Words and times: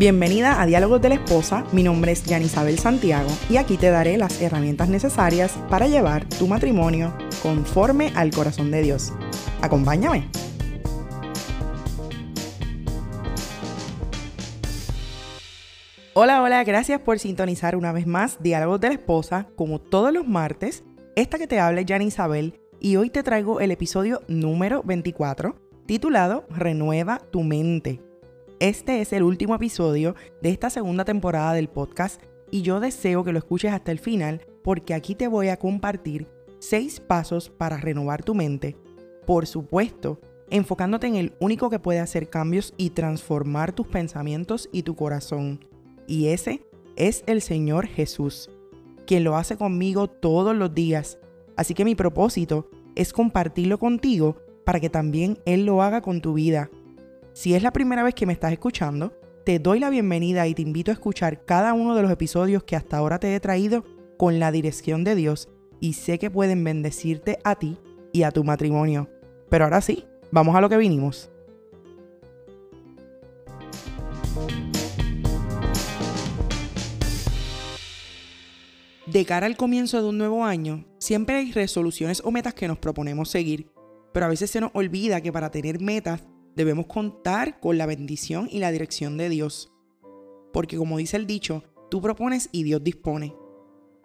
Bienvenida 0.00 0.62
a 0.62 0.64
Diálogos 0.64 1.02
de 1.02 1.10
la 1.10 1.16
Esposa, 1.16 1.66
mi 1.72 1.82
nombre 1.82 2.12
es 2.12 2.24
Yanisabel 2.24 2.78
Santiago 2.78 3.28
y 3.50 3.58
aquí 3.58 3.76
te 3.76 3.90
daré 3.90 4.16
las 4.16 4.40
herramientas 4.40 4.88
necesarias 4.88 5.52
para 5.68 5.88
llevar 5.88 6.26
tu 6.26 6.46
matrimonio 6.46 7.12
conforme 7.42 8.10
al 8.16 8.30
corazón 8.30 8.70
de 8.70 8.80
Dios. 8.80 9.12
Acompáñame. 9.60 10.30
Hola, 16.14 16.40
hola, 16.40 16.64
gracias 16.64 17.02
por 17.02 17.18
sintonizar 17.18 17.76
una 17.76 17.92
vez 17.92 18.06
más 18.06 18.42
Diálogos 18.42 18.80
de 18.80 18.88
la 18.88 18.94
Esposa, 18.94 19.48
como 19.54 19.82
todos 19.82 20.14
los 20.14 20.26
martes. 20.26 20.82
Esta 21.14 21.36
que 21.36 21.46
te 21.46 21.60
habla 21.60 21.82
es 21.82 21.86
Yanisabel 21.86 22.58
y 22.80 22.96
hoy 22.96 23.10
te 23.10 23.22
traigo 23.22 23.60
el 23.60 23.70
episodio 23.70 24.22
número 24.28 24.82
24 24.82 25.56
titulado 25.84 26.46
Renueva 26.48 27.20
tu 27.30 27.42
mente. 27.42 28.00
Este 28.60 29.00
es 29.00 29.14
el 29.14 29.22
último 29.22 29.54
episodio 29.54 30.14
de 30.42 30.50
esta 30.50 30.68
segunda 30.68 31.06
temporada 31.06 31.54
del 31.54 31.70
podcast 31.70 32.20
y 32.50 32.60
yo 32.60 32.78
deseo 32.78 33.24
que 33.24 33.32
lo 33.32 33.38
escuches 33.38 33.72
hasta 33.72 33.90
el 33.90 33.98
final 33.98 34.42
porque 34.62 34.92
aquí 34.92 35.14
te 35.14 35.28
voy 35.28 35.48
a 35.48 35.56
compartir 35.56 36.26
seis 36.58 37.00
pasos 37.00 37.48
para 37.48 37.78
renovar 37.78 38.22
tu 38.22 38.34
mente. 38.34 38.76
Por 39.26 39.46
supuesto, 39.46 40.20
enfocándote 40.50 41.06
en 41.06 41.16
el 41.16 41.32
único 41.40 41.70
que 41.70 41.78
puede 41.78 42.00
hacer 42.00 42.28
cambios 42.28 42.74
y 42.76 42.90
transformar 42.90 43.72
tus 43.72 43.86
pensamientos 43.86 44.68
y 44.72 44.82
tu 44.82 44.94
corazón. 44.94 45.64
Y 46.06 46.26
ese 46.26 46.62
es 46.96 47.24
el 47.26 47.40
Señor 47.40 47.86
Jesús, 47.86 48.50
quien 49.06 49.24
lo 49.24 49.38
hace 49.38 49.56
conmigo 49.56 50.06
todos 50.06 50.54
los 50.54 50.74
días. 50.74 51.18
Así 51.56 51.72
que 51.72 51.86
mi 51.86 51.94
propósito 51.94 52.68
es 52.94 53.14
compartirlo 53.14 53.78
contigo 53.78 54.36
para 54.66 54.80
que 54.80 54.90
también 54.90 55.38
Él 55.46 55.64
lo 55.64 55.80
haga 55.82 56.02
con 56.02 56.20
tu 56.20 56.34
vida 56.34 56.68
si 57.40 57.54
es 57.54 57.62
la 57.62 57.72
primera 57.72 58.02
vez 58.02 58.14
que 58.14 58.26
me 58.26 58.34
estás 58.34 58.52
escuchando, 58.52 59.14
te 59.46 59.58
doy 59.58 59.80
la 59.80 59.88
bienvenida 59.88 60.46
y 60.46 60.54
te 60.54 60.60
invito 60.60 60.90
a 60.90 60.92
escuchar 60.92 61.42
cada 61.46 61.72
uno 61.72 61.94
de 61.94 62.02
los 62.02 62.10
episodios 62.10 62.64
que 62.64 62.76
hasta 62.76 62.98
ahora 62.98 63.18
te 63.18 63.34
he 63.34 63.40
traído 63.40 63.82
con 64.18 64.38
la 64.38 64.52
dirección 64.52 65.04
de 65.04 65.14
Dios 65.14 65.48
y 65.80 65.94
sé 65.94 66.18
que 66.18 66.30
pueden 66.30 66.62
bendecirte 66.62 67.38
a 67.42 67.54
ti 67.54 67.78
y 68.12 68.24
a 68.24 68.30
tu 68.30 68.44
matrimonio. 68.44 69.08
Pero 69.48 69.64
ahora 69.64 69.80
sí, 69.80 70.04
vamos 70.30 70.54
a 70.54 70.60
lo 70.60 70.68
que 70.68 70.76
vinimos. 70.76 71.30
De 79.06 79.24
cara 79.24 79.46
al 79.46 79.56
comienzo 79.56 80.02
de 80.02 80.08
un 80.10 80.18
nuevo 80.18 80.44
año, 80.44 80.84
siempre 80.98 81.36
hay 81.36 81.52
resoluciones 81.52 82.20
o 82.22 82.30
metas 82.30 82.52
que 82.52 82.68
nos 82.68 82.76
proponemos 82.76 83.30
seguir, 83.30 83.70
pero 84.12 84.26
a 84.26 84.28
veces 84.28 84.50
se 84.50 84.60
nos 84.60 84.72
olvida 84.74 85.22
que 85.22 85.32
para 85.32 85.50
tener 85.50 85.80
metas 85.80 86.20
debemos 86.56 86.86
contar 86.86 87.60
con 87.60 87.78
la 87.78 87.86
bendición 87.86 88.48
y 88.50 88.58
la 88.58 88.72
dirección 88.72 89.16
de 89.16 89.28
Dios. 89.28 89.72
Porque 90.52 90.76
como 90.76 90.98
dice 90.98 91.16
el 91.16 91.26
dicho, 91.26 91.64
tú 91.90 92.00
propones 92.00 92.48
y 92.52 92.62
Dios 92.62 92.82
dispone. 92.82 93.34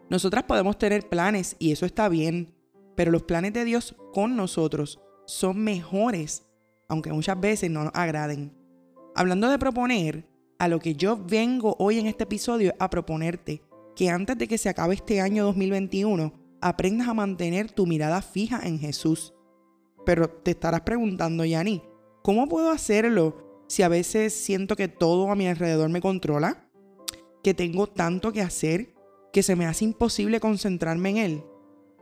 Nosotras 0.10 0.44
podemos 0.44 0.78
tener 0.78 1.10
planes 1.10 1.56
y 1.60 1.72
eso 1.72 1.86
está 1.86 2.10
bien, 2.10 2.54
pero 2.96 3.12
los 3.12 3.24
planes 3.24 3.54
de 3.54 3.66
Dios 3.66 3.96
con 4.14 4.36
nosotros 4.36 5.00
son 5.26 5.64
mejores, 5.64 6.46
aunque 6.88 7.12
muchas 7.12 7.40
veces 7.40 7.72
no 7.72 7.84
nos 7.84 7.96
agraden. 7.96 8.54
Hablando 9.16 9.50
de 9.50 9.58
proponer, 9.58 10.28
a 10.60 10.68
lo 10.68 10.80
que 10.80 10.96
yo 10.96 11.18
vengo 11.18 11.76
hoy 11.80 12.00
en 12.00 12.08
este 12.08 12.24
episodio 12.24 12.74
a 12.80 12.90
proponerte 12.90 13.62
que 13.96 14.10
antes 14.10 14.38
de 14.38 14.48
que 14.48 14.58
se 14.58 14.70
acabe 14.70 14.96
este 14.96 15.22
año 15.22 15.46
2021, 15.46 16.34
aprendas 16.62 17.08
a 17.08 17.14
mantener 17.14 17.72
tu 17.72 17.86
mirada 17.86 18.22
fija 18.22 18.62
en 18.64 18.80
Jesús. 18.80 19.34
Pero 20.06 20.30
te 20.30 20.52
estarás 20.52 20.82
preguntando, 20.82 21.46
Yani, 21.46 21.82
¿Cómo 22.26 22.50
puedo 22.50 22.72
hacerlo 22.72 23.38
si 23.68 23.84
a 23.84 23.88
veces 23.88 24.34
siento 24.34 24.76
que 24.76 24.88
todo 24.88 25.30
a 25.30 25.36
mi 25.36 25.46
alrededor 25.46 25.92
me 25.92 26.02
controla? 26.02 26.68
Que 27.44 27.54
tengo 27.54 27.86
tanto 27.86 28.34
que 28.34 28.42
hacer 28.42 28.96
que 29.32 29.44
se 29.44 29.56
me 29.56 29.68
hace 29.68 29.86
imposible 29.86 30.40
concentrarme 30.40 31.12
en 31.12 31.18
él. 31.18 31.44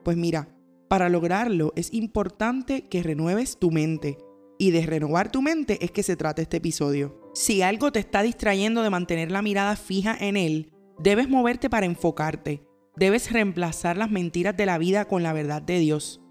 Pues 0.02 0.16
mira, 0.16 0.48
para 0.88 1.10
lograrlo 1.10 1.74
es 1.76 1.94
importante 1.94 2.88
que 2.88 3.04
renueves 3.04 3.60
tu 3.60 3.70
mente. 3.70 4.18
Y 4.58 4.72
de 4.72 4.86
renovar 4.86 5.30
tu 5.30 5.42
mente 5.42 5.84
es 5.84 5.92
que 5.92 6.04
se 6.04 6.16
trata 6.16 6.42
este 6.42 6.56
episodio. 6.56 7.20
Si 7.34 7.62
algo 7.62 7.92
te 7.92 8.00
está 8.00 8.22
distrayendo 8.22 8.82
de 8.82 8.92
mantener 8.92 9.30
la 9.30 9.42
mirada 9.42 9.76
fija 9.76 10.16
en 10.18 10.38
él, 10.38 10.72
debes 11.00 11.28
moverte 11.28 11.70
para 11.70 11.86
enfocarte. 11.86 12.66
Debes 12.96 13.30
reemplazar 13.30 13.98
las 13.98 14.10
mentiras 14.10 14.56
de 14.56 14.68
la 14.68 14.78
vida 14.78 15.04
con 15.04 15.22
la 15.22 15.34
verdad 15.34 15.62
de 15.62 15.80
Dios. 15.80 16.22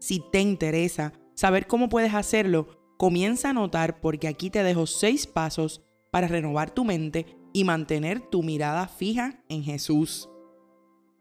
Si 0.00 0.22
te 0.32 0.42
interesa 0.42 1.14
saber 1.34 1.66
cómo 1.66 1.88
puedes 1.88 2.12
hacerlo, 2.12 2.77
Comienza 2.98 3.50
a 3.50 3.52
notar 3.52 4.00
porque 4.00 4.26
aquí 4.26 4.50
te 4.50 4.64
dejo 4.64 4.88
seis 4.88 5.28
pasos 5.28 5.82
para 6.10 6.26
renovar 6.26 6.72
tu 6.72 6.84
mente 6.84 7.26
y 7.52 7.62
mantener 7.62 8.20
tu 8.20 8.42
mirada 8.42 8.88
fija 8.88 9.44
en 9.48 9.62
Jesús. 9.62 10.28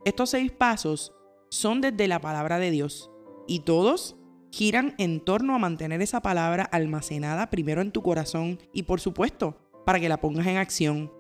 Estos 0.04 0.32
seis 0.32 0.52
pasos 0.52 1.14
son 1.52 1.82
desde 1.82 2.08
la 2.08 2.20
palabra 2.20 2.58
de 2.58 2.72
Dios 2.72 3.12
y 3.48 3.60
todos 3.60 4.16
giran 4.52 4.96
en 4.98 5.20
torno 5.20 5.54
a 5.54 5.60
mantener 5.60 6.02
esa 6.02 6.20
palabra 6.20 6.64
almacenada 6.64 7.52
primero 7.52 7.82
en 7.82 7.92
tu 7.92 8.02
corazón 8.02 8.58
y 8.74 8.84
por 8.84 9.00
supuesto 9.00 9.56
para 9.86 10.00
que 10.00 10.10
la 10.10 10.20
pongas 10.20 10.48
en 10.48 10.58
acción, 10.58 11.14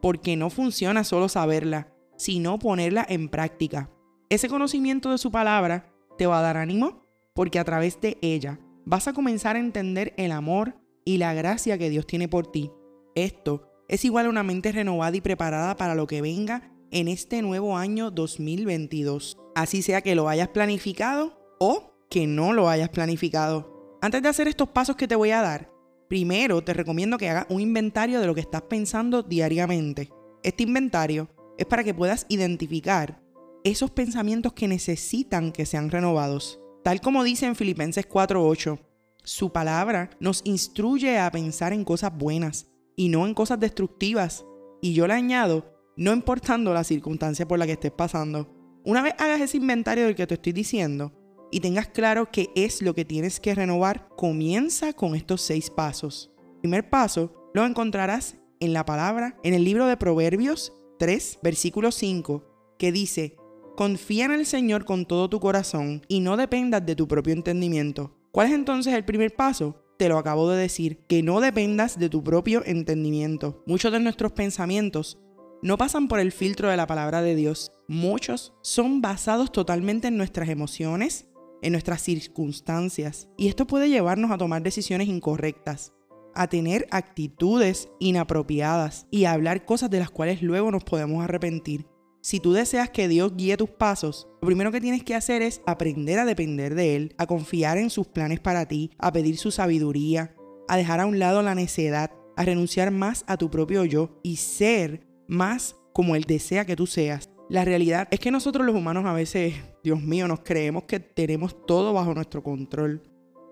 porque 0.00 0.36
no 0.36 0.48
funciona 0.48 1.02
solo 1.02 1.28
saberla, 1.28 1.92
sino 2.16 2.60
ponerla 2.60 3.04
en 3.08 3.28
práctica. 3.28 3.90
Ese 4.30 4.48
conocimiento 4.48 5.10
de 5.10 5.18
su 5.18 5.32
palabra 5.32 5.92
te 6.16 6.28
va 6.28 6.38
a 6.38 6.42
dar 6.42 6.56
ánimo 6.56 7.04
porque 7.34 7.58
a 7.58 7.64
través 7.64 8.00
de 8.00 8.16
ella 8.22 8.60
vas 8.84 9.08
a 9.08 9.12
comenzar 9.12 9.56
a 9.56 9.60
entender 9.60 10.14
el 10.16 10.32
amor 10.32 10.76
y 11.04 11.18
la 11.18 11.34
gracia 11.34 11.78
que 11.78 11.90
Dios 11.90 12.06
tiene 12.06 12.28
por 12.28 12.50
ti. 12.50 12.70
Esto 13.14 13.68
es 13.88 14.04
igual 14.04 14.26
a 14.26 14.30
una 14.30 14.42
mente 14.42 14.72
renovada 14.72 15.16
y 15.16 15.20
preparada 15.20 15.76
para 15.76 15.94
lo 15.94 16.06
que 16.06 16.22
venga 16.22 16.72
en 16.90 17.08
este 17.08 17.42
nuevo 17.42 17.76
año 17.76 18.10
2022. 18.10 19.38
Así 19.54 19.82
sea 19.82 20.00
que 20.00 20.14
lo 20.14 20.28
hayas 20.28 20.48
planificado 20.48 21.38
o 21.58 21.94
que 22.08 22.26
no 22.26 22.52
lo 22.52 22.68
hayas 22.68 22.88
planificado. 22.88 23.98
Antes 24.00 24.22
de 24.22 24.28
hacer 24.28 24.48
estos 24.48 24.68
pasos 24.68 24.96
que 24.96 25.08
te 25.08 25.16
voy 25.16 25.30
a 25.30 25.42
dar, 25.42 25.70
primero 26.08 26.62
te 26.62 26.74
recomiendo 26.74 27.18
que 27.18 27.28
hagas 27.28 27.46
un 27.48 27.60
inventario 27.60 28.20
de 28.20 28.26
lo 28.26 28.34
que 28.34 28.40
estás 28.40 28.62
pensando 28.62 29.22
diariamente. 29.22 30.10
Este 30.42 30.62
inventario 30.64 31.28
es 31.56 31.66
para 31.66 31.84
que 31.84 31.94
puedas 31.94 32.26
identificar 32.28 33.22
esos 33.64 33.90
pensamientos 33.90 34.52
que 34.52 34.68
necesitan 34.68 35.52
que 35.52 35.66
sean 35.66 35.90
renovados. 35.90 36.60
Tal 36.84 37.00
como 37.00 37.24
dice 37.24 37.46
en 37.46 37.56
Filipenses 37.56 38.06
4:8, 38.06 38.78
su 39.22 39.50
palabra 39.50 40.10
nos 40.20 40.42
instruye 40.44 41.18
a 41.18 41.30
pensar 41.30 41.72
en 41.72 41.82
cosas 41.82 42.14
buenas 42.14 42.66
y 42.94 43.08
no 43.08 43.26
en 43.26 43.32
cosas 43.32 43.58
destructivas. 43.58 44.44
Y 44.82 44.92
yo 44.92 45.06
le 45.06 45.14
añado, 45.14 45.80
no 45.96 46.12
importando 46.12 46.74
la 46.74 46.84
circunstancia 46.84 47.48
por 47.48 47.58
la 47.58 47.64
que 47.64 47.72
estés 47.72 47.90
pasando. 47.90 48.52
Una 48.84 49.00
vez 49.00 49.14
hagas 49.18 49.40
ese 49.40 49.56
inventario 49.56 50.04
del 50.04 50.14
que 50.14 50.26
te 50.26 50.34
estoy 50.34 50.52
diciendo 50.52 51.10
y 51.50 51.60
tengas 51.60 51.88
claro 51.88 52.30
qué 52.30 52.50
es 52.54 52.82
lo 52.82 52.94
que 52.94 53.06
tienes 53.06 53.40
que 53.40 53.54
renovar, 53.54 54.10
comienza 54.14 54.92
con 54.92 55.14
estos 55.14 55.40
seis 55.40 55.70
pasos. 55.70 56.32
El 56.56 56.60
primer 56.60 56.90
paso 56.90 57.50
lo 57.54 57.64
encontrarás 57.64 58.36
en 58.60 58.74
la 58.74 58.84
palabra, 58.84 59.38
en 59.42 59.54
el 59.54 59.64
libro 59.64 59.86
de 59.86 59.96
Proverbios 59.96 60.74
3, 60.98 61.38
versículo 61.42 61.92
5, 61.92 62.76
que 62.78 62.92
dice, 62.92 63.36
Confía 63.76 64.26
en 64.26 64.30
el 64.30 64.46
Señor 64.46 64.84
con 64.84 65.04
todo 65.04 65.28
tu 65.28 65.40
corazón 65.40 66.02
y 66.06 66.20
no 66.20 66.36
dependas 66.36 66.86
de 66.86 66.94
tu 66.94 67.08
propio 67.08 67.32
entendimiento. 67.32 68.16
¿Cuál 68.30 68.46
es 68.46 68.52
entonces 68.52 68.94
el 68.94 69.04
primer 69.04 69.34
paso? 69.34 69.82
Te 69.98 70.08
lo 70.08 70.16
acabo 70.16 70.48
de 70.48 70.60
decir, 70.60 70.98
que 71.08 71.24
no 71.24 71.40
dependas 71.40 71.98
de 71.98 72.08
tu 72.08 72.22
propio 72.22 72.62
entendimiento. 72.64 73.64
Muchos 73.66 73.90
de 73.90 73.98
nuestros 73.98 74.30
pensamientos 74.30 75.18
no 75.60 75.76
pasan 75.76 76.06
por 76.06 76.20
el 76.20 76.30
filtro 76.30 76.68
de 76.68 76.76
la 76.76 76.86
palabra 76.86 77.20
de 77.20 77.34
Dios. 77.34 77.72
Muchos 77.88 78.54
son 78.62 79.00
basados 79.00 79.50
totalmente 79.50 80.06
en 80.06 80.16
nuestras 80.16 80.48
emociones, 80.50 81.26
en 81.60 81.72
nuestras 81.72 82.00
circunstancias. 82.00 83.28
Y 83.36 83.48
esto 83.48 83.66
puede 83.66 83.88
llevarnos 83.88 84.30
a 84.30 84.38
tomar 84.38 84.62
decisiones 84.62 85.08
incorrectas, 85.08 85.92
a 86.36 86.46
tener 86.46 86.86
actitudes 86.92 87.88
inapropiadas 87.98 89.08
y 89.10 89.24
a 89.24 89.32
hablar 89.32 89.64
cosas 89.64 89.90
de 89.90 89.98
las 89.98 90.10
cuales 90.10 90.42
luego 90.42 90.70
nos 90.70 90.84
podemos 90.84 91.24
arrepentir. 91.24 91.86
Si 92.24 92.40
tú 92.40 92.54
deseas 92.54 92.88
que 92.88 93.06
Dios 93.06 93.36
guíe 93.36 93.58
tus 93.58 93.68
pasos, 93.68 94.28
lo 94.40 94.46
primero 94.46 94.72
que 94.72 94.80
tienes 94.80 95.04
que 95.04 95.14
hacer 95.14 95.42
es 95.42 95.60
aprender 95.66 96.18
a 96.18 96.24
depender 96.24 96.74
de 96.74 96.96
Él, 96.96 97.14
a 97.18 97.26
confiar 97.26 97.76
en 97.76 97.90
sus 97.90 98.06
planes 98.06 98.40
para 98.40 98.66
ti, 98.66 98.92
a 98.96 99.12
pedir 99.12 99.36
su 99.36 99.50
sabiduría, 99.50 100.34
a 100.66 100.78
dejar 100.78 101.00
a 101.00 101.06
un 101.06 101.18
lado 101.18 101.42
la 101.42 101.54
necedad, 101.54 102.12
a 102.34 102.44
renunciar 102.46 102.90
más 102.92 103.24
a 103.26 103.36
tu 103.36 103.50
propio 103.50 103.84
yo 103.84 104.20
y 104.22 104.36
ser 104.36 105.06
más 105.28 105.76
como 105.92 106.16
Él 106.16 106.24
desea 106.24 106.64
que 106.64 106.76
tú 106.76 106.86
seas. 106.86 107.28
La 107.50 107.66
realidad 107.66 108.08
es 108.10 108.20
que 108.20 108.30
nosotros 108.30 108.64
los 108.64 108.74
humanos 108.74 109.04
a 109.04 109.12
veces, 109.12 109.56
Dios 109.82 110.00
mío, 110.00 110.26
nos 110.26 110.40
creemos 110.40 110.84
que 110.84 111.00
tenemos 111.00 111.66
todo 111.66 111.92
bajo 111.92 112.14
nuestro 112.14 112.42
control. 112.42 113.02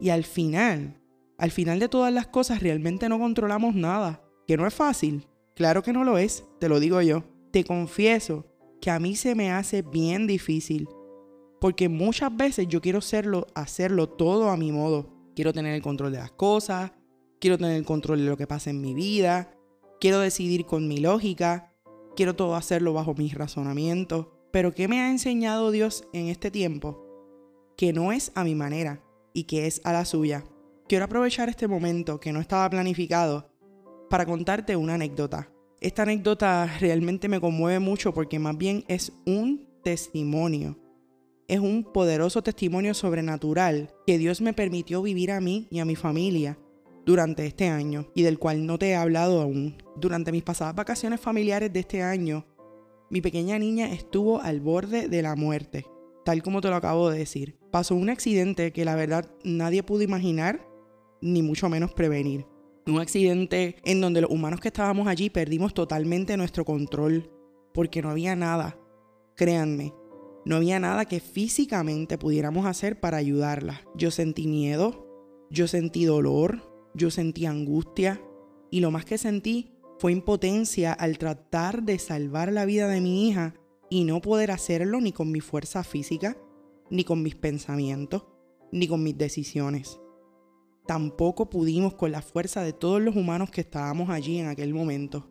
Y 0.00 0.08
al 0.08 0.24
final, 0.24 0.98
al 1.36 1.50
final 1.50 1.78
de 1.78 1.90
todas 1.90 2.10
las 2.10 2.28
cosas 2.28 2.62
realmente 2.62 3.10
no 3.10 3.18
controlamos 3.18 3.74
nada. 3.74 4.24
Que 4.46 4.56
no 4.56 4.66
es 4.66 4.72
fácil. 4.72 5.28
Claro 5.54 5.82
que 5.82 5.92
no 5.92 6.04
lo 6.04 6.16
es, 6.16 6.44
te 6.58 6.70
lo 6.70 6.80
digo 6.80 7.02
yo. 7.02 7.24
Te 7.50 7.64
confieso 7.64 8.46
que 8.82 8.90
a 8.90 8.98
mí 8.98 9.14
se 9.14 9.36
me 9.36 9.52
hace 9.52 9.80
bien 9.80 10.26
difícil. 10.26 10.88
Porque 11.60 11.88
muchas 11.88 12.36
veces 12.36 12.66
yo 12.66 12.80
quiero 12.80 12.98
hacerlo, 12.98 13.46
hacerlo 13.54 14.08
todo 14.08 14.50
a 14.50 14.56
mi 14.56 14.72
modo. 14.72 15.08
Quiero 15.36 15.52
tener 15.52 15.72
el 15.72 15.80
control 15.80 16.10
de 16.10 16.18
las 16.18 16.32
cosas, 16.32 16.90
quiero 17.40 17.56
tener 17.56 17.76
el 17.76 17.84
control 17.84 18.18
de 18.18 18.26
lo 18.26 18.36
que 18.36 18.48
pasa 18.48 18.70
en 18.70 18.80
mi 18.80 18.92
vida, 18.92 19.54
quiero 20.00 20.18
decidir 20.18 20.66
con 20.66 20.88
mi 20.88 20.98
lógica, 20.98 21.72
quiero 22.16 22.34
todo 22.34 22.56
hacerlo 22.56 22.92
bajo 22.92 23.14
mis 23.14 23.34
razonamientos. 23.34 24.26
Pero 24.50 24.74
¿qué 24.74 24.88
me 24.88 25.00
ha 25.00 25.10
enseñado 25.10 25.70
Dios 25.70 26.08
en 26.12 26.26
este 26.26 26.50
tiempo? 26.50 27.06
Que 27.76 27.92
no 27.92 28.10
es 28.10 28.32
a 28.34 28.42
mi 28.42 28.56
manera 28.56 29.00
y 29.32 29.44
que 29.44 29.68
es 29.68 29.80
a 29.84 29.92
la 29.92 30.04
suya. 30.04 30.42
Quiero 30.88 31.04
aprovechar 31.04 31.48
este 31.48 31.68
momento 31.68 32.18
que 32.18 32.32
no 32.32 32.40
estaba 32.40 32.68
planificado 32.68 33.48
para 34.10 34.26
contarte 34.26 34.74
una 34.74 34.94
anécdota. 34.94 35.52
Esta 35.82 36.04
anécdota 36.04 36.70
realmente 36.78 37.28
me 37.28 37.40
conmueve 37.40 37.80
mucho 37.80 38.14
porque 38.14 38.38
más 38.38 38.56
bien 38.56 38.84
es 38.86 39.12
un 39.26 39.66
testimonio. 39.82 40.78
Es 41.48 41.58
un 41.58 41.82
poderoso 41.82 42.40
testimonio 42.40 42.94
sobrenatural 42.94 43.92
que 44.06 44.16
Dios 44.16 44.40
me 44.40 44.52
permitió 44.52 45.02
vivir 45.02 45.32
a 45.32 45.40
mí 45.40 45.66
y 45.72 45.80
a 45.80 45.84
mi 45.84 45.96
familia 45.96 46.56
durante 47.04 47.46
este 47.46 47.66
año 47.66 48.06
y 48.14 48.22
del 48.22 48.38
cual 48.38 48.64
no 48.64 48.78
te 48.78 48.90
he 48.90 48.94
hablado 48.94 49.42
aún. 49.42 49.76
Durante 49.96 50.30
mis 50.30 50.44
pasadas 50.44 50.76
vacaciones 50.76 51.20
familiares 51.20 51.72
de 51.72 51.80
este 51.80 52.00
año, 52.00 52.46
mi 53.10 53.20
pequeña 53.20 53.58
niña 53.58 53.92
estuvo 53.92 54.40
al 54.40 54.60
borde 54.60 55.08
de 55.08 55.20
la 55.20 55.34
muerte, 55.34 55.84
tal 56.24 56.44
como 56.44 56.60
te 56.60 56.68
lo 56.68 56.76
acabo 56.76 57.10
de 57.10 57.18
decir. 57.18 57.58
Pasó 57.72 57.96
un 57.96 58.08
accidente 58.08 58.72
que 58.72 58.84
la 58.84 58.94
verdad 58.94 59.28
nadie 59.42 59.82
pudo 59.82 60.02
imaginar 60.02 60.64
ni 61.20 61.42
mucho 61.42 61.68
menos 61.68 61.92
prevenir. 61.92 62.46
Un 62.84 62.98
accidente 62.98 63.76
en 63.84 64.00
donde 64.00 64.22
los 64.22 64.30
humanos 64.30 64.60
que 64.60 64.68
estábamos 64.68 65.06
allí 65.06 65.30
perdimos 65.30 65.72
totalmente 65.72 66.36
nuestro 66.36 66.64
control 66.64 67.30
porque 67.72 68.02
no 68.02 68.10
había 68.10 68.34
nada, 68.34 68.76
créanme, 69.36 69.94
no 70.44 70.56
había 70.56 70.80
nada 70.80 71.04
que 71.04 71.20
físicamente 71.20 72.18
pudiéramos 72.18 72.66
hacer 72.66 72.98
para 72.98 73.18
ayudarla. 73.18 73.82
Yo 73.94 74.10
sentí 74.10 74.48
miedo, 74.48 75.06
yo 75.48 75.68
sentí 75.68 76.04
dolor, 76.04 76.60
yo 76.94 77.12
sentí 77.12 77.46
angustia 77.46 78.20
y 78.68 78.80
lo 78.80 78.90
más 78.90 79.04
que 79.04 79.16
sentí 79.16 79.70
fue 80.00 80.10
impotencia 80.10 80.92
al 80.92 81.18
tratar 81.18 81.84
de 81.84 82.00
salvar 82.00 82.52
la 82.52 82.64
vida 82.64 82.88
de 82.88 83.00
mi 83.00 83.28
hija 83.28 83.54
y 83.90 84.02
no 84.02 84.20
poder 84.20 84.50
hacerlo 84.50 85.00
ni 85.00 85.12
con 85.12 85.30
mi 85.30 85.40
fuerza 85.40 85.84
física, 85.84 86.36
ni 86.90 87.04
con 87.04 87.22
mis 87.22 87.36
pensamientos, 87.36 88.24
ni 88.72 88.88
con 88.88 89.04
mis 89.04 89.16
decisiones 89.16 90.01
tampoco 90.86 91.48
pudimos 91.48 91.94
con 91.94 92.12
la 92.12 92.22
fuerza 92.22 92.62
de 92.62 92.72
todos 92.72 93.00
los 93.00 93.16
humanos 93.16 93.50
que 93.50 93.60
estábamos 93.60 94.10
allí 94.10 94.38
en 94.38 94.48
aquel 94.48 94.74
momento. 94.74 95.28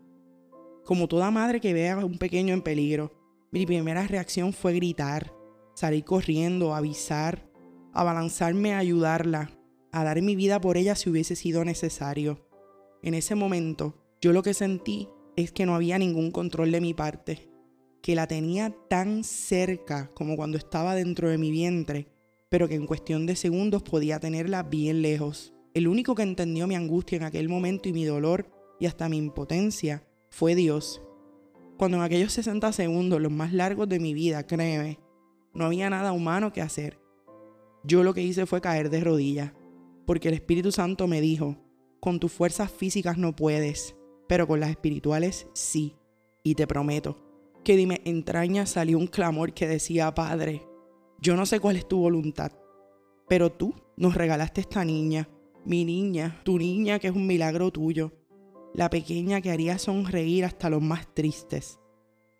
Como 0.85 1.07
toda 1.07 1.31
madre 1.31 1.61
que 1.61 1.73
vea 1.73 1.93
a 1.93 2.05
un 2.05 2.17
pequeño 2.17 2.53
en 2.53 2.61
peligro, 2.61 3.11
mi 3.51 3.65
primera 3.65 4.07
reacción 4.07 4.53
fue 4.53 4.73
gritar, 4.73 5.33
salir 5.75 6.03
corriendo, 6.03 6.73
avisar, 6.73 7.49
abalanzarme 7.93 8.73
a 8.73 8.79
ayudarla, 8.79 9.51
a 9.91 10.03
dar 10.03 10.21
mi 10.21 10.35
vida 10.35 10.61
por 10.61 10.77
ella 10.77 10.95
si 10.95 11.09
hubiese 11.09 11.35
sido 11.35 11.65
necesario. 11.65 12.47
En 13.03 13.13
ese 13.13 13.35
momento, 13.35 13.95
yo 14.21 14.31
lo 14.31 14.43
que 14.43 14.53
sentí 14.53 15.09
es 15.35 15.51
que 15.51 15.65
no 15.65 15.75
había 15.75 15.97
ningún 15.97 16.31
control 16.31 16.71
de 16.71 16.81
mi 16.81 16.93
parte, 16.93 17.49
que 18.01 18.15
la 18.15 18.27
tenía 18.27 18.75
tan 18.89 19.23
cerca 19.23 20.11
como 20.13 20.35
cuando 20.35 20.57
estaba 20.57 20.95
dentro 20.95 21.29
de 21.29 21.37
mi 21.37 21.51
vientre 21.51 22.10
pero 22.51 22.67
que 22.67 22.75
en 22.75 22.85
cuestión 22.85 23.25
de 23.25 23.37
segundos 23.37 23.81
podía 23.81 24.19
tenerla 24.19 24.63
bien 24.63 25.01
lejos. 25.01 25.53
El 25.73 25.87
único 25.87 26.15
que 26.15 26.23
entendió 26.23 26.67
mi 26.67 26.75
angustia 26.75 27.15
en 27.15 27.23
aquel 27.23 27.47
momento 27.47 27.87
y 27.87 27.93
mi 27.93 28.03
dolor 28.03 28.51
y 28.77 28.87
hasta 28.87 29.07
mi 29.07 29.15
impotencia 29.15 30.05
fue 30.29 30.53
Dios. 30.53 31.01
Cuando 31.77 31.95
en 31.95 32.03
aquellos 32.03 32.33
60 32.33 32.73
segundos, 32.73 33.21
los 33.21 33.31
más 33.31 33.53
largos 33.53 33.87
de 33.87 34.01
mi 34.01 34.13
vida, 34.13 34.45
créeme, 34.45 34.99
no 35.53 35.63
había 35.63 35.89
nada 35.89 36.11
humano 36.11 36.51
que 36.51 36.61
hacer. 36.61 36.99
Yo 37.85 38.03
lo 38.03 38.13
que 38.13 38.21
hice 38.21 38.45
fue 38.45 38.59
caer 38.59 38.89
de 38.89 38.99
rodillas, 38.99 39.53
porque 40.05 40.27
el 40.27 40.33
Espíritu 40.33 40.73
Santo 40.73 41.07
me 41.07 41.21
dijo, 41.21 41.55
con 42.01 42.19
tus 42.19 42.33
fuerzas 42.33 42.69
físicas 42.69 43.17
no 43.17 43.33
puedes, 43.33 43.95
pero 44.27 44.45
con 44.45 44.59
las 44.59 44.71
espirituales 44.71 45.47
sí. 45.53 45.95
Y 46.43 46.55
te 46.55 46.67
prometo 46.67 47.15
que 47.63 47.77
de 47.77 47.87
mi 47.87 48.01
entraña 48.03 48.65
salió 48.65 48.97
un 48.97 49.07
clamor 49.07 49.53
que 49.53 49.69
decía, 49.69 50.13
Padre, 50.13 50.63
yo 51.21 51.35
no 51.35 51.45
sé 51.45 51.59
cuál 51.59 51.75
es 51.75 51.87
tu 51.87 51.99
voluntad, 51.99 52.51
pero 53.27 53.51
tú 53.51 53.75
nos 53.95 54.15
regalaste 54.15 54.59
esta 54.61 54.83
niña, 54.83 55.29
mi 55.63 55.85
niña, 55.85 56.41
tu 56.43 56.57
niña 56.57 56.97
que 56.97 57.09
es 57.09 57.15
un 57.15 57.27
milagro 57.27 57.69
tuyo, 57.69 58.11
la 58.73 58.89
pequeña 58.89 59.39
que 59.39 59.51
haría 59.51 59.77
sonreír 59.77 60.45
hasta 60.45 60.71
los 60.71 60.81
más 60.81 61.13
tristes, 61.13 61.79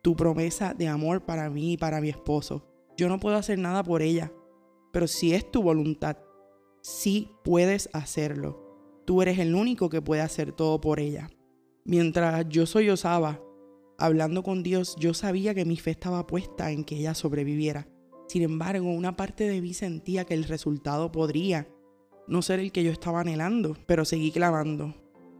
tu 0.01 0.15
promesa 0.15 0.73
de 0.73 0.87
amor 0.87 1.23
para 1.25 1.47
mí 1.51 1.73
y 1.73 1.77
para 1.77 2.01
mi 2.01 2.09
esposo. 2.09 2.67
Yo 2.97 3.07
no 3.07 3.19
puedo 3.19 3.35
hacer 3.35 3.59
nada 3.59 3.83
por 3.83 4.01
ella, 4.01 4.33
pero 4.91 5.05
si 5.07 5.35
es 5.35 5.49
tu 5.51 5.61
voluntad, 5.61 6.17
sí 6.81 7.29
puedes 7.43 7.87
hacerlo. 7.93 8.67
Tú 9.05 9.21
eres 9.21 9.37
el 9.37 9.53
único 9.53 9.89
que 9.89 10.01
puede 10.01 10.21
hacer 10.21 10.53
todo 10.53 10.81
por 10.81 10.99
ella. 10.99 11.29
Mientras 11.85 12.49
yo 12.49 12.65
soy 12.65 12.89
Osaba, 12.89 13.41
hablando 13.99 14.41
con 14.41 14.63
Dios, 14.63 14.95
yo 14.99 15.13
sabía 15.13 15.53
que 15.53 15.65
mi 15.65 15.77
fe 15.77 15.91
estaba 15.91 16.25
puesta 16.25 16.71
en 16.71 16.83
que 16.83 16.95
ella 16.95 17.13
sobreviviera. 17.13 17.87
Sin 18.31 18.43
embargo, 18.43 18.89
una 18.89 19.17
parte 19.17 19.43
de 19.43 19.59
mí 19.59 19.73
sentía 19.73 20.23
que 20.23 20.33
el 20.33 20.45
resultado 20.45 21.11
podría 21.11 21.67
no 22.29 22.41
ser 22.41 22.61
el 22.61 22.71
que 22.71 22.81
yo 22.81 22.89
estaba 22.89 23.19
anhelando, 23.19 23.75
pero 23.87 24.05
seguí 24.05 24.31
clamando. 24.31 24.95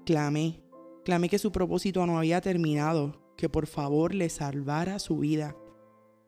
Clamé, 0.05 0.61
clamé 1.05 1.29
que 1.29 1.39
su 1.39 1.53
propósito 1.53 2.05
no 2.05 2.17
había 2.17 2.41
terminado, 2.41 3.33
que 3.38 3.47
por 3.47 3.65
favor 3.65 4.13
le 4.13 4.27
salvara 4.27 4.99
su 4.99 5.19
vida. 5.19 5.55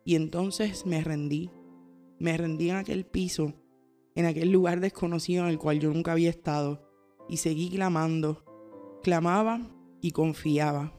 Y 0.06 0.16
entonces 0.16 0.86
me 0.86 1.04
rendí, 1.04 1.52
me 2.18 2.38
rendí 2.38 2.70
en 2.70 2.78
aquel 2.78 3.06
piso, 3.06 3.52
en 4.16 4.26
aquel 4.26 4.50
lugar 4.50 4.80
desconocido 4.80 5.44
en 5.44 5.50
el 5.50 5.60
cual 5.60 5.82
yo 5.82 5.92
nunca 5.92 6.14
había 6.14 6.30
estado, 6.30 6.90
y 7.28 7.36
seguí 7.36 7.72
clamando. 7.72 8.46
Clamaba 9.04 9.70
y 10.00 10.12
confiaba. 10.12 10.94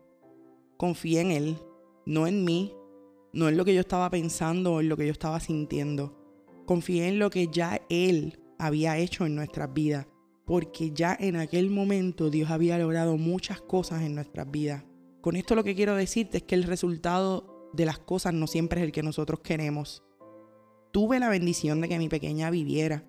Confié 0.76 1.22
en 1.22 1.30
Él, 1.30 1.56
no 2.04 2.26
en 2.26 2.44
mí, 2.44 2.74
no 3.34 3.48
en 3.48 3.56
lo 3.56 3.64
que 3.64 3.74
yo 3.74 3.80
estaba 3.80 4.08
pensando 4.10 4.74
o 4.74 4.80
en 4.80 4.88
lo 4.88 4.96
que 4.96 5.06
yo 5.06 5.12
estaba 5.12 5.40
sintiendo. 5.40 6.16
Confié 6.66 7.08
en 7.08 7.18
lo 7.18 7.30
que 7.30 7.48
ya 7.48 7.80
Él 7.90 8.38
había 8.58 8.96
hecho 8.96 9.26
en 9.26 9.34
nuestras 9.34 9.74
vidas, 9.74 10.06
porque 10.46 10.92
ya 10.92 11.16
en 11.18 11.36
aquel 11.36 11.68
momento 11.68 12.30
Dios 12.30 12.50
había 12.50 12.78
logrado 12.78 13.16
muchas 13.16 13.60
cosas 13.60 14.02
en 14.02 14.14
nuestras 14.14 14.50
vidas. 14.50 14.84
Con 15.20 15.36
esto 15.36 15.54
lo 15.54 15.64
que 15.64 15.74
quiero 15.74 15.96
decirte 15.96 16.38
es 16.38 16.42
que 16.44 16.54
el 16.54 16.62
resultado 16.62 17.70
de 17.72 17.86
las 17.86 17.98
cosas 17.98 18.32
no 18.34 18.46
siempre 18.46 18.80
es 18.80 18.86
el 18.86 18.92
que 18.92 19.02
nosotros 19.02 19.40
queremos. 19.40 20.04
Tuve 20.92 21.18
la 21.18 21.28
bendición 21.28 21.80
de 21.80 21.88
que 21.88 21.98
mi 21.98 22.08
pequeña 22.08 22.50
viviera 22.50 23.04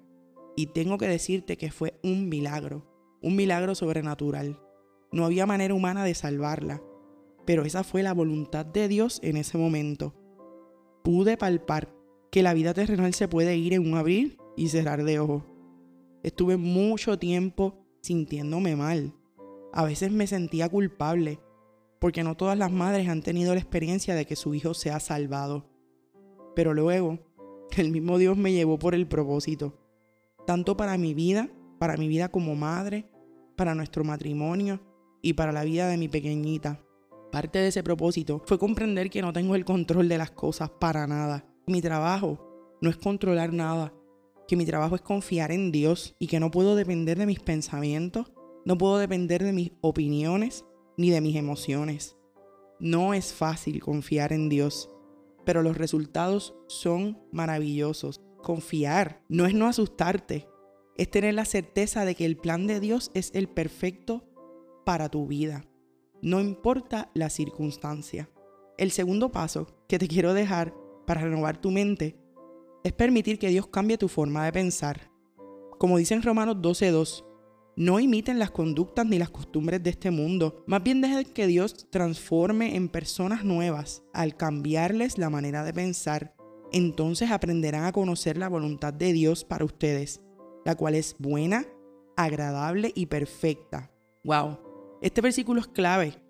y 0.55 0.67
tengo 0.67 0.97
que 0.97 1.07
decirte 1.07 1.57
que 1.57 1.71
fue 1.71 1.99
un 2.03 2.29
milagro, 2.29 2.89
un 3.21 3.35
milagro 3.35 3.75
sobrenatural. 3.75 4.59
No 5.11 5.23
había 5.23 5.45
manera 5.45 5.75
humana 5.75 6.03
de 6.03 6.15
salvarla 6.15 6.81
pero 7.45 7.63
esa 7.63 7.83
fue 7.83 8.03
la 8.03 8.13
voluntad 8.13 8.65
de 8.65 8.87
Dios 8.87 9.19
en 9.23 9.37
ese 9.37 9.57
momento. 9.57 10.13
Pude 11.03 11.37
palpar 11.37 11.93
que 12.31 12.43
la 12.43 12.53
vida 12.53 12.73
terrenal 12.73 13.13
se 13.13 13.27
puede 13.27 13.55
ir 13.55 13.73
en 13.73 13.87
un 13.87 13.97
abrir 13.97 14.37
y 14.57 14.69
cerrar 14.69 15.03
de 15.03 15.19
ojos. 15.19 15.43
Estuve 16.23 16.57
mucho 16.57 17.19
tiempo 17.19 17.85
sintiéndome 18.01 18.75
mal. 18.75 19.13
A 19.71 19.83
veces 19.83 20.11
me 20.11 20.27
sentía 20.27 20.69
culpable, 20.69 21.39
porque 21.99 22.23
no 22.23 22.35
todas 22.35 22.57
las 22.57 22.71
madres 22.71 23.07
han 23.09 23.21
tenido 23.21 23.53
la 23.53 23.59
experiencia 23.59 24.15
de 24.15 24.25
que 24.25 24.35
su 24.35 24.53
hijo 24.55 24.73
se 24.73 24.91
ha 24.91 24.99
salvado. 24.99 25.69
Pero 26.55 26.73
luego, 26.73 27.19
el 27.77 27.91
mismo 27.91 28.17
Dios 28.17 28.37
me 28.37 28.53
llevó 28.53 28.79
por 28.79 28.95
el 28.95 29.07
propósito, 29.07 29.77
tanto 30.47 30.77
para 30.77 30.97
mi 30.97 31.13
vida, 31.13 31.49
para 31.79 31.97
mi 31.97 32.07
vida 32.07 32.29
como 32.29 32.55
madre, 32.55 33.09
para 33.55 33.75
nuestro 33.75 34.03
matrimonio 34.03 34.81
y 35.21 35.33
para 35.33 35.51
la 35.51 35.63
vida 35.63 35.87
de 35.87 35.97
mi 35.97 36.07
pequeñita. 36.07 36.84
Parte 37.31 37.59
de 37.59 37.67
ese 37.67 37.83
propósito 37.83 38.41
fue 38.45 38.57
comprender 38.57 39.09
que 39.09 39.21
no 39.21 39.33
tengo 39.33 39.55
el 39.55 39.65
control 39.65 40.07
de 40.07 40.17
las 40.17 40.31
cosas 40.31 40.69
para 40.69 41.05
nada. 41.07 41.45
Mi 41.67 41.81
trabajo 41.81 42.77
no 42.81 42.89
es 42.89 42.97
controlar 42.97 43.51
nada, 43.51 43.93
que 44.47 44.55
mi 44.55 44.65
trabajo 44.65 44.95
es 44.95 45.01
confiar 45.01 45.51
en 45.51 45.71
Dios 45.71 46.15
y 46.19 46.27
que 46.27 46.39
no 46.39 46.51
puedo 46.51 46.75
depender 46.75 47.17
de 47.17 47.25
mis 47.25 47.39
pensamientos, 47.39 48.31
no 48.63 48.77
puedo 48.77 48.97
depender 48.97 49.43
de 49.43 49.51
mis 49.51 49.71
opiniones 49.81 50.65
ni 50.97 51.09
de 51.09 51.21
mis 51.21 51.35
emociones. 51.35 52.15
No 52.79 53.13
es 53.13 53.33
fácil 53.33 53.81
confiar 53.81 54.31
en 54.31 54.49
Dios, 54.49 54.89
pero 55.45 55.61
los 55.61 55.77
resultados 55.77 56.55
son 56.67 57.19
maravillosos. 57.31 58.21
Confiar 58.43 59.23
no 59.27 59.45
es 59.45 59.53
no 59.53 59.67
asustarte, 59.67 60.47
es 60.97 61.09
tener 61.09 61.33
la 61.33 61.45
certeza 61.45 62.05
de 62.05 62.15
que 62.15 62.25
el 62.25 62.37
plan 62.37 62.67
de 62.67 62.79
Dios 62.79 63.11
es 63.13 63.31
el 63.33 63.49
perfecto 63.49 64.23
para 64.85 65.09
tu 65.09 65.25
vida 65.27 65.65
no 66.21 66.41
importa 66.41 67.09
la 67.13 67.29
circunstancia. 67.29 68.29
El 68.77 68.91
segundo 68.91 69.31
paso 69.31 69.67
que 69.87 69.99
te 69.99 70.07
quiero 70.07 70.33
dejar 70.33 70.73
para 71.05 71.21
renovar 71.21 71.61
tu 71.61 71.71
mente 71.71 72.17
es 72.83 72.93
permitir 72.93 73.39
que 73.39 73.49
Dios 73.49 73.67
cambie 73.67 73.97
tu 73.97 74.07
forma 74.07 74.45
de 74.45 74.51
pensar. 74.51 75.11
Como 75.79 75.97
dice 75.97 76.13
en 76.13 76.23
Romanos 76.23 76.57
12:2, 76.61 77.25
no 77.77 77.99
imiten 77.99 78.39
las 78.39 78.51
conductas 78.51 79.05
ni 79.05 79.19
las 79.19 79.29
costumbres 79.29 79.83
de 79.83 79.89
este 79.89 80.09
mundo, 80.09 80.63
más 80.65 80.81
bien 80.81 81.01
dejen 81.01 81.25
que 81.25 81.47
Dios 81.47 81.87
transforme 81.89 82.75
en 82.75 82.87
personas 82.87 83.43
nuevas 83.43 84.03
al 84.13 84.37
cambiarles 84.37 85.17
la 85.17 85.29
manera 85.29 85.63
de 85.63 85.73
pensar. 85.73 86.35
Entonces 86.71 87.31
aprenderán 87.31 87.83
a 87.83 87.91
conocer 87.91 88.37
la 88.37 88.49
voluntad 88.49 88.93
de 88.93 89.11
Dios 89.13 89.43
para 89.43 89.65
ustedes, 89.65 90.21
la 90.63 90.75
cual 90.75 90.95
es 90.95 91.15
buena, 91.19 91.65
agradable 92.15 92.91
y 92.95 93.07
perfecta. 93.07 93.91
¡Wow! 94.23 94.64
Este 95.01 95.21
versículo 95.21 95.61
es 95.61 95.67
clave 95.67 96.21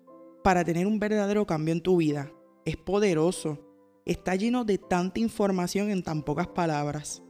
para 0.42 0.64
tener 0.64 0.86
un 0.86 0.98
verdadero 0.98 1.46
cambio 1.46 1.72
en 1.72 1.80
tu 1.80 1.98
vida. 1.98 2.32
Es 2.64 2.76
poderoso. 2.76 3.58
Está 4.04 4.34
lleno 4.34 4.64
de 4.64 4.78
tanta 4.78 5.20
información 5.20 5.90
en 5.90 6.02
tan 6.02 6.22
pocas 6.22 6.48
palabras. 6.48 7.22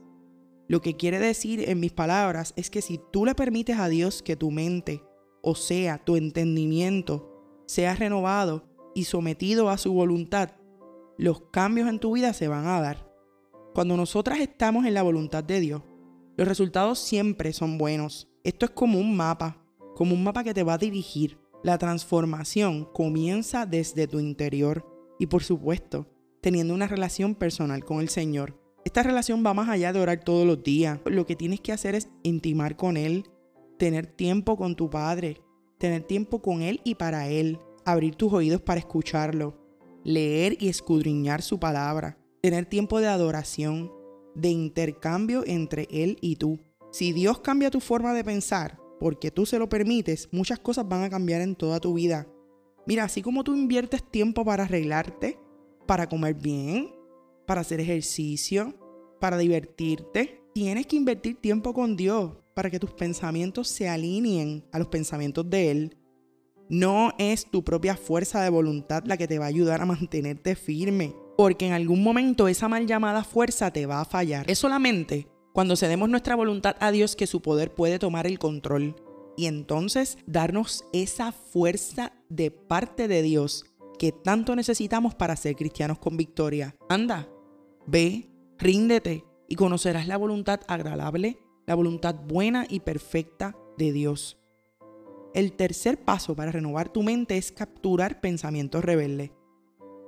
Lo 0.67 0.81
que 0.81 0.95
quiere 0.95 1.19
decir 1.19 1.69
en 1.69 1.79
mis 1.79 1.93
palabras 1.93 2.53
es 2.57 2.69
que 2.69 2.81
si 2.81 2.99
tú 3.11 3.25
le 3.25 3.35
permites 3.35 3.79
a 3.79 3.87
Dios 3.87 4.21
que 4.21 4.35
tu 4.35 4.51
mente, 4.51 5.01
o 5.41 5.55
sea, 5.55 6.03
tu 6.03 6.15
entendimiento, 6.15 7.63
sea 7.67 7.95
renovado 7.95 8.67
y 8.93 9.05
sometido 9.05 9.69
a 9.69 9.77
su 9.77 9.93
voluntad, 9.93 10.51
los 11.17 11.41
cambios 11.51 11.87
en 11.87 11.99
tu 11.99 12.13
vida 12.13 12.33
se 12.33 12.47
van 12.47 12.67
a 12.67 12.81
dar. 12.81 13.11
Cuando 13.73 13.95
nosotras 13.95 14.39
estamos 14.39 14.85
en 14.85 14.93
la 14.93 15.03
voluntad 15.03 15.43
de 15.43 15.59
Dios, 15.59 15.83
los 16.35 16.47
resultados 16.47 16.99
siempre 16.99 17.53
son 17.53 17.77
buenos. 17.77 18.27
Esto 18.43 18.65
es 18.65 18.71
como 18.71 18.99
un 18.99 19.15
mapa, 19.15 19.63
como 19.97 20.13
un 20.13 20.23
mapa 20.23 20.43
que 20.43 20.53
te 20.53 20.61
va 20.61 20.75
a 20.75 20.77
dirigir. 20.77 21.39
La 21.63 21.79
transformación 21.79 22.85
comienza 22.93 23.65
desde 23.65 24.05
tu 24.05 24.19
interior 24.19 24.85
y 25.17 25.25
por 25.25 25.43
supuesto, 25.43 26.05
teniendo 26.39 26.75
una 26.75 26.85
relación 26.85 27.33
personal 27.33 27.83
con 27.83 27.99
el 27.99 28.09
Señor. 28.09 28.61
Esta 28.85 29.01
relación 29.01 29.43
va 29.43 29.55
más 29.55 29.69
allá 29.69 29.91
de 29.91 29.99
orar 29.99 30.23
todos 30.23 30.45
los 30.45 30.61
días. 30.61 30.99
Lo 31.05 31.25
que 31.25 31.35
tienes 31.35 31.61
que 31.61 31.71
hacer 31.71 31.95
es 31.95 32.09
intimar 32.21 32.75
con 32.75 32.95
Él, 32.95 33.23
tener 33.79 34.05
tiempo 34.05 34.55
con 34.55 34.75
tu 34.75 34.87
Padre, 34.87 35.41
tener 35.79 36.03
tiempo 36.03 36.43
con 36.43 36.61
Él 36.61 36.79
y 36.83 36.93
para 36.93 37.27
Él, 37.27 37.57
abrir 37.83 38.13
tus 38.13 38.31
oídos 38.31 38.61
para 38.61 38.79
escucharlo, 38.79 39.57
leer 40.03 40.57
y 40.59 40.67
escudriñar 40.67 41.41
su 41.41 41.59
palabra, 41.59 42.19
tener 42.43 42.67
tiempo 42.67 42.99
de 42.99 43.07
adoración, 43.07 43.91
de 44.35 44.49
intercambio 44.49 45.43
entre 45.47 45.87
Él 45.89 46.19
y 46.21 46.35
tú. 46.35 46.59
Si 46.91 47.13
Dios 47.13 47.39
cambia 47.39 47.71
tu 47.71 47.79
forma 47.79 48.13
de 48.13 48.23
pensar, 48.23 48.77
porque 48.99 49.31
tú 49.31 49.45
se 49.45 49.59
lo 49.59 49.69
permites, 49.69 50.29
muchas 50.31 50.59
cosas 50.59 50.87
van 50.87 51.03
a 51.03 51.09
cambiar 51.09 51.41
en 51.41 51.55
toda 51.55 51.79
tu 51.79 51.93
vida. 51.93 52.27
Mira, 52.85 53.03
así 53.03 53.21
como 53.21 53.43
tú 53.43 53.55
inviertes 53.55 54.03
tiempo 54.09 54.45
para 54.45 54.63
arreglarte, 54.63 55.37
para 55.85 56.07
comer 56.07 56.35
bien, 56.35 56.89
para 57.45 57.61
hacer 57.61 57.79
ejercicio, 57.79 58.73
para 59.19 59.37
divertirte. 59.37 60.41
Tienes 60.53 60.87
que 60.87 60.95
invertir 60.95 61.39
tiempo 61.39 61.73
con 61.73 61.95
Dios 61.95 62.33
para 62.55 62.69
que 62.69 62.79
tus 62.79 62.91
pensamientos 62.91 63.67
se 63.67 63.87
alineen 63.87 64.65
a 64.71 64.79
los 64.79 64.87
pensamientos 64.87 65.49
de 65.49 65.71
Él. 65.71 65.97
No 66.69 67.13
es 67.17 67.49
tu 67.49 67.63
propia 67.63 67.95
fuerza 67.95 68.41
de 68.41 68.49
voluntad 68.49 69.03
la 69.05 69.17
que 69.17 69.27
te 69.27 69.39
va 69.39 69.45
a 69.45 69.49
ayudar 69.49 69.81
a 69.81 69.85
mantenerte 69.85 70.55
firme, 70.55 71.13
porque 71.37 71.67
en 71.67 71.73
algún 71.73 72.03
momento 72.03 72.47
esa 72.47 72.67
mal 72.67 72.87
llamada 72.87 73.23
fuerza 73.23 73.71
te 73.71 73.85
va 73.85 74.01
a 74.01 74.05
fallar. 74.05 74.49
Es 74.49 74.59
solamente 74.59 75.27
cuando 75.57 75.75
cedemos 75.75 76.07
nuestra 76.07 76.35
voluntad 76.35 76.75
a 76.79 76.91
Dios 76.91 77.15
que 77.15 77.25
su 77.25 77.41
poder 77.41 77.73
puede 77.73 77.97
tomar 77.97 78.27
el 78.27 78.37
control 78.37 78.95
y 79.35 79.47
entonces 79.47 80.19
darnos 80.27 80.85
esa 80.93 81.31
fuerza 81.31 82.13
de 82.29 82.51
parte 82.51 83.07
de 83.07 83.23
Dios 83.23 83.65
que 83.97 84.11
tanto 84.11 84.55
necesitamos 84.55 85.15
para 85.15 85.35
ser 85.35 85.55
cristianos 85.55 85.97
con 85.97 86.15
victoria. 86.15 86.75
Anda, 86.89 87.27
Ve, 87.87 88.29
ríndete 88.59 89.25
y 89.47 89.55
conocerás 89.55 90.07
la 90.07 90.17
voluntad 90.17 90.59
agradable, 90.67 91.39
la 91.65 91.73
voluntad 91.73 92.13
buena 92.13 92.67
y 92.69 92.81
perfecta 92.81 93.57
de 93.79 93.91
Dios. 93.91 94.37
El 95.33 95.53
tercer 95.53 95.99
paso 95.99 96.35
para 96.35 96.51
renovar 96.51 96.89
tu 96.89 97.01
mente 97.01 97.35
es 97.35 97.51
capturar 97.51 98.21
pensamientos 98.21 98.85
rebeldes. 98.85 99.31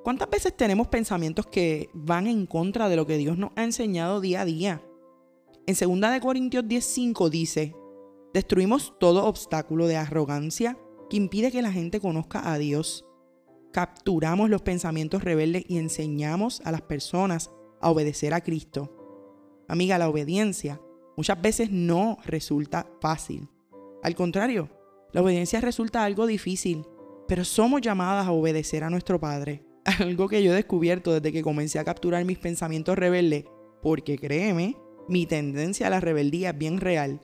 ¿Cuántas 0.03 0.29
veces 0.29 0.55
tenemos 0.55 0.89
pensamientos 0.89 1.47
que 1.47 1.89
van 1.95 2.27
en 2.27 2.45
contra 2.45 2.87
de 2.87 2.97
lo 2.97 3.07
que 3.07 3.17
Dios 3.17 3.35
nos 3.39 3.49
ha 3.55 3.63
enseñado 3.63 4.21
día 4.21 4.41
a 4.41 4.45
día? 4.45 4.83
En 5.67 5.75
2 5.75 6.19
Corintios 6.21 6.65
10:5 6.65 7.29
dice, 7.29 7.75
destruimos 8.33 8.93
todo 8.99 9.25
obstáculo 9.25 9.87
de 9.87 9.97
arrogancia 9.97 10.77
que 11.09 11.17
impide 11.17 11.51
que 11.51 11.61
la 11.61 11.71
gente 11.71 11.99
conozca 11.99 12.51
a 12.51 12.57
Dios. 12.57 13.05
Capturamos 13.71 14.49
los 14.49 14.61
pensamientos 14.61 15.23
rebeldes 15.23 15.63
y 15.67 15.77
enseñamos 15.77 16.61
a 16.65 16.71
las 16.71 16.81
personas 16.81 17.51
a 17.81 17.91
obedecer 17.91 18.33
a 18.33 18.41
Cristo. 18.41 18.95
Amiga, 19.67 19.97
la 19.97 20.09
obediencia 20.09 20.81
muchas 21.15 21.41
veces 21.41 21.71
no 21.71 22.17
resulta 22.25 22.87
fácil. 23.01 23.47
Al 24.01 24.15
contrario, 24.15 24.69
la 25.11 25.21
obediencia 25.21 25.61
resulta 25.61 26.03
algo 26.03 26.25
difícil, 26.27 26.85
pero 27.27 27.43
somos 27.43 27.81
llamadas 27.81 28.27
a 28.27 28.31
obedecer 28.31 28.83
a 28.83 28.89
nuestro 28.89 29.19
Padre. 29.19 29.63
Algo 29.99 30.27
que 30.27 30.43
yo 30.43 30.51
he 30.51 30.55
descubierto 30.55 31.13
desde 31.13 31.31
que 31.31 31.41
comencé 31.41 31.79
a 31.79 31.83
capturar 31.83 32.23
mis 32.25 32.37
pensamientos 32.37 32.97
rebeldes, 32.97 33.45
porque 33.81 34.17
créeme, 34.17 34.75
mi 35.09 35.25
tendencia 35.25 35.87
a 35.87 35.89
la 35.89 35.99
rebeldía 35.99 36.51
es 36.51 36.57
bien 36.57 36.79
real. 36.79 37.19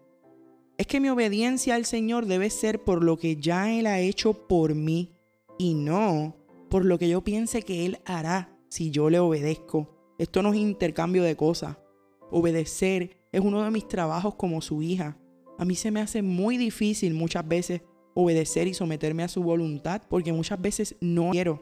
Es 0.78 0.88
que 0.88 1.00
mi 1.00 1.10
obediencia 1.10 1.76
al 1.76 1.86
Señor 1.86 2.26
debe 2.26 2.50
ser 2.50 2.84
por 2.84 3.04
lo 3.04 3.18
que 3.18 3.38
ya 3.38 3.72
Él 3.72 3.86
ha 3.86 4.00
hecho 4.00 4.48
por 4.48 4.74
mí 4.74 5.14
y 5.60 5.76
no 5.76 6.36
por 6.70 6.84
lo 6.84 6.98
que 6.98 7.08
yo 7.08 7.24
piense 7.24 7.62
que 7.62 7.86
Él 7.86 8.00
hará 8.04 8.58
si 8.70 8.90
yo 8.90 9.10
le 9.12 9.20
obedezco. 9.20 10.16
Esto 10.18 10.42
no 10.42 10.52
es 10.52 10.60
intercambio 10.60 11.22
de 11.24 11.36
cosas. 11.36 11.78
Obedecer 12.32 13.18
es 13.32 13.42
uno 13.42 13.64
de 13.64 13.70
mis 13.70 13.88
trabajos 13.88 14.34
como 14.34 14.62
su 14.62 14.82
hija. 14.82 15.18
A 15.60 15.64
mí 15.64 15.76
se 15.76 15.92
me 15.92 16.02
hace 16.02 16.24
muy 16.24 16.58
difícil 16.58 17.14
muchas 17.14 17.48
veces 17.48 17.84
obedecer 18.16 18.68
y 18.68 18.74
someterme 18.74 19.24
a 19.24 19.28
su 19.28 19.44
voluntad 19.44 20.02
porque 20.10 20.34
muchas 20.34 20.60
veces 20.60 20.96
no 21.02 21.30
quiero. 21.30 21.62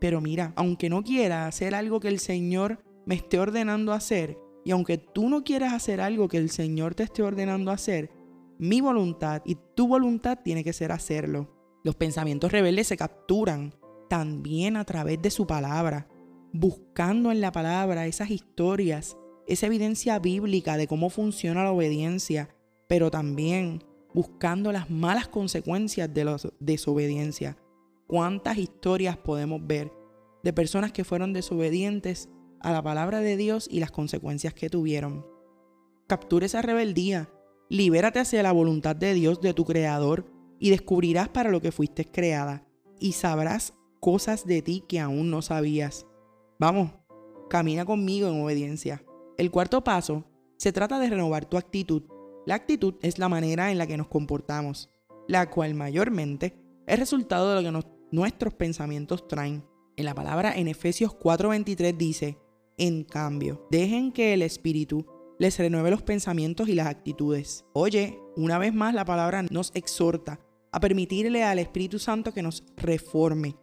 Pero 0.00 0.20
mira, 0.20 0.52
aunque 0.56 0.90
no 0.90 1.04
quiera 1.04 1.46
hacer 1.46 1.74
algo 1.74 2.00
que 2.00 2.08
el 2.08 2.18
Señor 2.18 2.84
me 3.06 3.14
esté 3.14 3.38
ordenando 3.38 3.92
hacer, 3.92 4.36
y 4.66 4.72
aunque 4.72 4.98
tú 4.98 5.28
no 5.28 5.44
quieras 5.44 5.72
hacer 5.72 6.00
algo 6.00 6.26
que 6.26 6.38
el 6.38 6.50
Señor 6.50 6.96
te 6.96 7.04
esté 7.04 7.22
ordenando 7.22 7.70
hacer, 7.70 8.10
mi 8.58 8.80
voluntad 8.80 9.40
y 9.44 9.56
tu 9.76 9.86
voluntad 9.86 10.40
tiene 10.42 10.64
que 10.64 10.72
ser 10.72 10.90
hacerlo. 10.90 11.56
Los 11.84 11.94
pensamientos 11.94 12.50
rebeldes 12.50 12.88
se 12.88 12.96
capturan 12.96 13.72
también 14.10 14.76
a 14.76 14.84
través 14.84 15.22
de 15.22 15.30
su 15.30 15.46
palabra 15.46 16.08
buscando 16.52 17.30
en 17.30 17.40
la 17.40 17.52
palabra 17.52 18.08
esas 18.08 18.30
historias, 18.30 19.16
esa 19.46 19.66
evidencia 19.66 20.18
bíblica 20.18 20.76
de 20.76 20.88
cómo 20.88 21.10
funciona 21.10 21.62
la 21.62 21.70
obediencia, 21.70 22.48
pero 22.88 23.08
también 23.08 23.84
buscando 24.14 24.72
las 24.72 24.90
malas 24.90 25.28
consecuencias 25.28 26.12
de 26.12 26.24
la 26.24 26.38
desobediencia. 26.58 27.56
¿Cuántas 28.08 28.58
historias 28.58 29.16
podemos 29.16 29.64
ver 29.64 29.92
de 30.42 30.52
personas 30.52 30.90
que 30.90 31.04
fueron 31.04 31.32
desobedientes 31.32 32.28
a 32.60 32.72
la 32.72 32.82
palabra 32.82 33.20
de 33.20 33.36
Dios 33.36 33.68
y 33.70 33.80
las 33.80 33.90
consecuencias 33.90 34.54
que 34.54 34.70
tuvieron? 34.70 35.26
Captura 36.06 36.46
esa 36.46 36.62
rebeldía, 36.62 37.30
libérate 37.68 38.20
hacia 38.20 38.42
la 38.42 38.52
voluntad 38.52 38.94
de 38.96 39.14
Dios, 39.14 39.40
de 39.40 39.54
tu 39.54 39.64
Creador, 39.64 40.26
y 40.58 40.70
descubrirás 40.70 41.28
para 41.28 41.50
lo 41.50 41.60
que 41.60 41.72
fuiste 41.72 42.04
creada, 42.04 42.66
y 42.98 43.12
sabrás 43.12 43.74
cosas 44.00 44.46
de 44.46 44.62
ti 44.62 44.84
que 44.88 45.00
aún 45.00 45.30
no 45.30 45.42
sabías. 45.42 46.06
Vamos, 46.58 46.92
camina 47.50 47.84
conmigo 47.84 48.28
en 48.28 48.42
obediencia. 48.42 49.04
El 49.36 49.50
cuarto 49.50 49.84
paso 49.84 50.24
se 50.56 50.72
trata 50.72 50.98
de 50.98 51.10
renovar 51.10 51.44
tu 51.44 51.56
actitud. 51.56 52.04
La 52.46 52.54
actitud 52.54 52.94
es 53.02 53.18
la 53.18 53.28
manera 53.28 53.70
en 53.70 53.78
la 53.78 53.86
que 53.86 53.96
nos 53.96 54.08
comportamos, 54.08 54.90
la 55.28 55.50
cual 55.50 55.74
mayormente 55.74 56.56
es 56.86 56.98
resultado 56.98 57.50
de 57.50 57.62
lo 57.62 57.82
que 57.82 57.88
nuestros 58.12 58.54
pensamientos 58.54 59.26
traen. 59.28 59.64
En 59.96 60.04
la 60.04 60.14
palabra 60.14 60.54
en 60.56 60.68
Efesios 60.68 61.12
4:23 61.12 61.96
dice, 61.96 62.38
en 62.78 63.04
cambio, 63.04 63.66
dejen 63.70 64.12
que 64.12 64.34
el 64.34 64.42
Espíritu 64.42 65.06
les 65.38 65.58
renueve 65.58 65.90
los 65.90 66.02
pensamientos 66.02 66.68
y 66.68 66.74
las 66.74 66.86
actitudes. 66.86 67.64
Oye, 67.72 68.18
una 68.36 68.58
vez 68.58 68.74
más 68.74 68.94
la 68.94 69.04
palabra 69.04 69.42
nos 69.42 69.70
exhorta 69.74 70.40
a 70.72 70.80
permitirle 70.80 71.42
al 71.42 71.58
Espíritu 71.58 71.98
Santo 71.98 72.32
que 72.32 72.42
nos 72.42 72.64
reforme, 72.76 73.56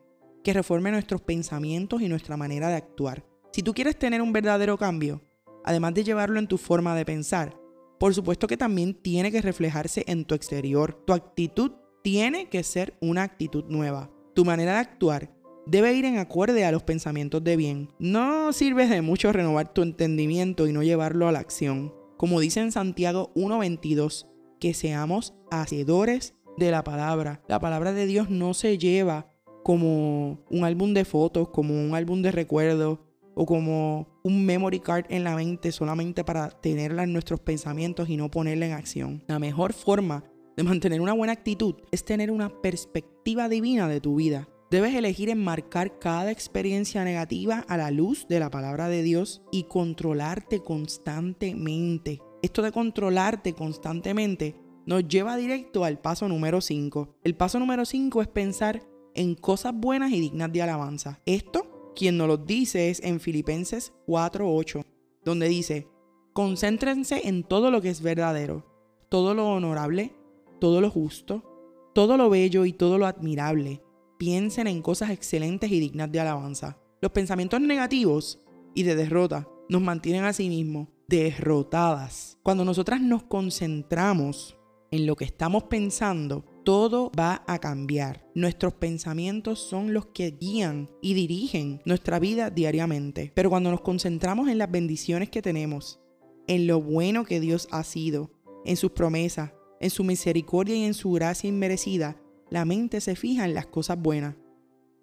que 0.43 0.53
reforme 0.53 0.91
nuestros 0.91 1.21
pensamientos 1.21 2.01
y 2.01 2.09
nuestra 2.09 2.37
manera 2.37 2.69
de 2.69 2.75
actuar. 2.75 3.25
Si 3.51 3.61
tú 3.61 3.73
quieres 3.73 3.97
tener 3.97 4.21
un 4.21 4.33
verdadero 4.33 4.77
cambio, 4.77 5.21
además 5.63 5.93
de 5.93 6.03
llevarlo 6.03 6.39
en 6.39 6.47
tu 6.47 6.57
forma 6.57 6.95
de 6.95 7.05
pensar, 7.05 7.57
por 7.99 8.13
supuesto 8.13 8.47
que 8.47 8.57
también 8.57 8.93
tiene 8.95 9.31
que 9.31 9.41
reflejarse 9.41 10.03
en 10.07 10.25
tu 10.25 10.35
exterior. 10.35 11.03
Tu 11.05 11.13
actitud 11.13 11.71
tiene 12.03 12.49
que 12.49 12.63
ser 12.63 12.97
una 12.99 13.23
actitud 13.23 13.63
nueva. 13.69 14.11
Tu 14.33 14.43
manera 14.43 14.73
de 14.73 14.79
actuar 14.79 15.31
debe 15.65 15.93
ir 15.93 16.05
en 16.05 16.17
acorde 16.17 16.65
a 16.65 16.71
los 16.71 16.83
pensamientos 16.83 17.43
de 17.43 17.55
bien. 17.55 17.89
No 17.99 18.53
sirve 18.53 18.87
de 18.87 19.01
mucho 19.01 19.31
renovar 19.31 19.73
tu 19.73 19.81
entendimiento 19.81 20.67
y 20.67 20.73
no 20.73 20.83
llevarlo 20.83 21.27
a 21.27 21.31
la 21.31 21.39
acción. 21.39 21.93
Como 22.17 22.39
dice 22.39 22.61
en 22.61 22.71
Santiago 22.71 23.31
1.22, 23.35 24.27
que 24.59 24.73
seamos 24.73 25.33
hacedores 25.51 26.35
de 26.57 26.71
la 26.71 26.83
palabra. 26.83 27.41
La 27.47 27.59
palabra 27.59 27.91
de 27.91 28.05
Dios 28.05 28.29
no 28.29 28.53
se 28.53 28.77
lleva 28.77 29.29
como 29.63 30.39
un 30.49 30.63
álbum 30.63 30.93
de 30.93 31.05
fotos, 31.05 31.49
como 31.49 31.73
un 31.73 31.95
álbum 31.95 32.21
de 32.21 32.31
recuerdos 32.31 32.99
o 33.35 33.45
como 33.45 34.07
un 34.23 34.45
memory 34.45 34.79
card 34.79 35.05
en 35.09 35.23
la 35.23 35.35
mente 35.35 35.71
solamente 35.71 36.23
para 36.23 36.49
tenerla 36.49 37.03
en 37.03 37.13
nuestros 37.13 37.39
pensamientos 37.39 38.09
y 38.09 38.17
no 38.17 38.29
ponerla 38.29 38.67
en 38.67 38.73
acción. 38.73 39.23
La 39.27 39.39
mejor 39.39 39.73
forma 39.73 40.23
de 40.55 40.63
mantener 40.63 41.01
una 41.01 41.13
buena 41.13 41.33
actitud 41.33 41.75
es 41.91 42.05
tener 42.05 42.29
una 42.29 42.49
perspectiva 42.61 43.49
divina 43.49 43.87
de 43.87 44.01
tu 44.01 44.15
vida. 44.15 44.47
Debes 44.73 44.95
elegir 44.95 45.29
enmarcar 45.29 45.99
cada 45.99 46.31
experiencia 46.31 47.03
negativa 47.03 47.63
a 47.67 47.77
la 47.77 47.91
luz 47.91 48.25
de 48.27 48.39
la 48.39 48.49
palabra 48.49 48.89
de 48.89 49.03
Dios 49.03 49.43
y 49.51 49.65
controlarte 49.65 50.63
constantemente. 50.63 52.23
Esto 52.41 52.63
de 52.63 52.71
controlarte 52.71 53.53
constantemente 53.53 54.55
nos 54.87 55.07
lleva 55.07 55.37
directo 55.37 55.85
al 55.85 55.99
paso 55.99 56.27
número 56.27 56.59
5. 56.59 57.19
El 57.23 57.35
paso 57.35 57.59
número 57.59 57.85
5 57.85 58.23
es 58.23 58.27
pensar 58.29 58.81
en 59.13 59.35
cosas 59.35 59.75
buenas 59.75 60.11
y 60.11 60.19
dignas 60.19 60.51
de 60.51 60.63
alabanza. 60.63 61.21
Esto, 61.27 61.91
quien 61.95 62.17
nos 62.17 62.27
lo 62.27 62.37
dice 62.37 62.89
es 62.89 62.99
en 63.03 63.19
Filipenses 63.19 63.93
4:8, 64.07 64.81
donde 65.23 65.49
dice, 65.49 65.87
concéntrense 66.33 67.27
en 67.27 67.43
todo 67.43 67.69
lo 67.69 67.79
que 67.79 67.89
es 67.89 68.01
verdadero, 68.01 68.65
todo 69.09 69.35
lo 69.35 69.49
honorable, 69.49 70.15
todo 70.59 70.81
lo 70.81 70.89
justo, 70.89 71.91
todo 71.93 72.17
lo 72.17 72.31
bello 72.31 72.65
y 72.65 72.73
todo 72.73 72.97
lo 72.97 73.05
admirable. 73.05 73.83
Piensen 74.17 74.67
en 74.67 74.81
cosas 74.81 75.09
excelentes 75.09 75.71
y 75.71 75.79
dignas 75.79 76.11
de 76.11 76.19
alabanza. 76.19 76.77
Los 77.01 77.11
pensamientos 77.11 77.59
negativos 77.61 78.39
y 78.73 78.83
de 78.83 78.95
derrota 78.95 79.47
nos 79.69 79.81
mantienen 79.81 80.23
a 80.23 80.33
sí 80.33 80.49
mismos 80.49 80.87
derrotadas. 81.07 82.37
Cuando 82.43 82.65
nosotras 82.65 83.01
nos 83.01 83.23
concentramos 83.23 84.57
en 84.91 85.05
lo 85.05 85.15
que 85.15 85.25
estamos 85.25 85.63
pensando, 85.63 86.45
todo 86.63 87.11
va 87.17 87.43
a 87.47 87.59
cambiar. 87.59 88.25
Nuestros 88.35 88.73
pensamientos 88.73 89.59
son 89.59 89.93
los 89.93 90.07
que 90.07 90.31
guían 90.31 90.89
y 91.01 91.13
dirigen 91.13 91.81
nuestra 91.85 92.19
vida 92.19 92.49
diariamente. 92.49 93.31
Pero 93.35 93.49
cuando 93.49 93.71
nos 93.71 93.81
concentramos 93.81 94.49
en 94.49 94.57
las 94.57 94.71
bendiciones 94.71 95.29
que 95.29 95.41
tenemos, 95.41 95.99
en 96.47 96.67
lo 96.67 96.81
bueno 96.81 97.25
que 97.25 97.39
Dios 97.39 97.67
ha 97.71 97.83
sido, 97.83 98.31
en 98.65 98.77
sus 98.77 98.91
promesas, 98.91 99.51
en 99.81 99.89
su 99.89 100.03
misericordia 100.03 100.75
y 100.75 100.83
en 100.83 100.93
su 100.93 101.11
gracia 101.11 101.47
inmerecida, 101.49 102.17
la 102.53 102.65
mente 102.65 103.01
se 103.01 103.15
fija 103.15 103.45
en 103.45 103.55
las 103.55 103.65
cosas 103.65 103.99
buenas. 103.99 104.35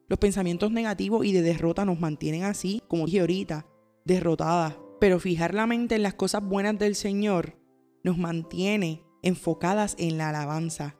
Los 0.06 0.20
pensamientos 0.20 0.70
negativos 0.70 1.26
y 1.26 1.32
de 1.32 1.42
derrota 1.42 1.84
nos 1.84 1.98
mantienen 1.98 2.44
así, 2.44 2.80
como 2.86 3.06
dije 3.06 3.18
ahorita, 3.18 3.66
derrotadas. 4.04 4.76
Pero 5.00 5.18
fijar 5.18 5.52
la 5.52 5.66
mente 5.66 5.96
en 5.96 6.04
las 6.04 6.14
cosas 6.14 6.44
buenas 6.44 6.78
del 6.78 6.94
Señor 6.94 7.58
nos 8.04 8.18
mantiene 8.18 9.02
enfocadas 9.24 9.96
en 9.98 10.16
la 10.16 10.28
alabanza. 10.28 10.94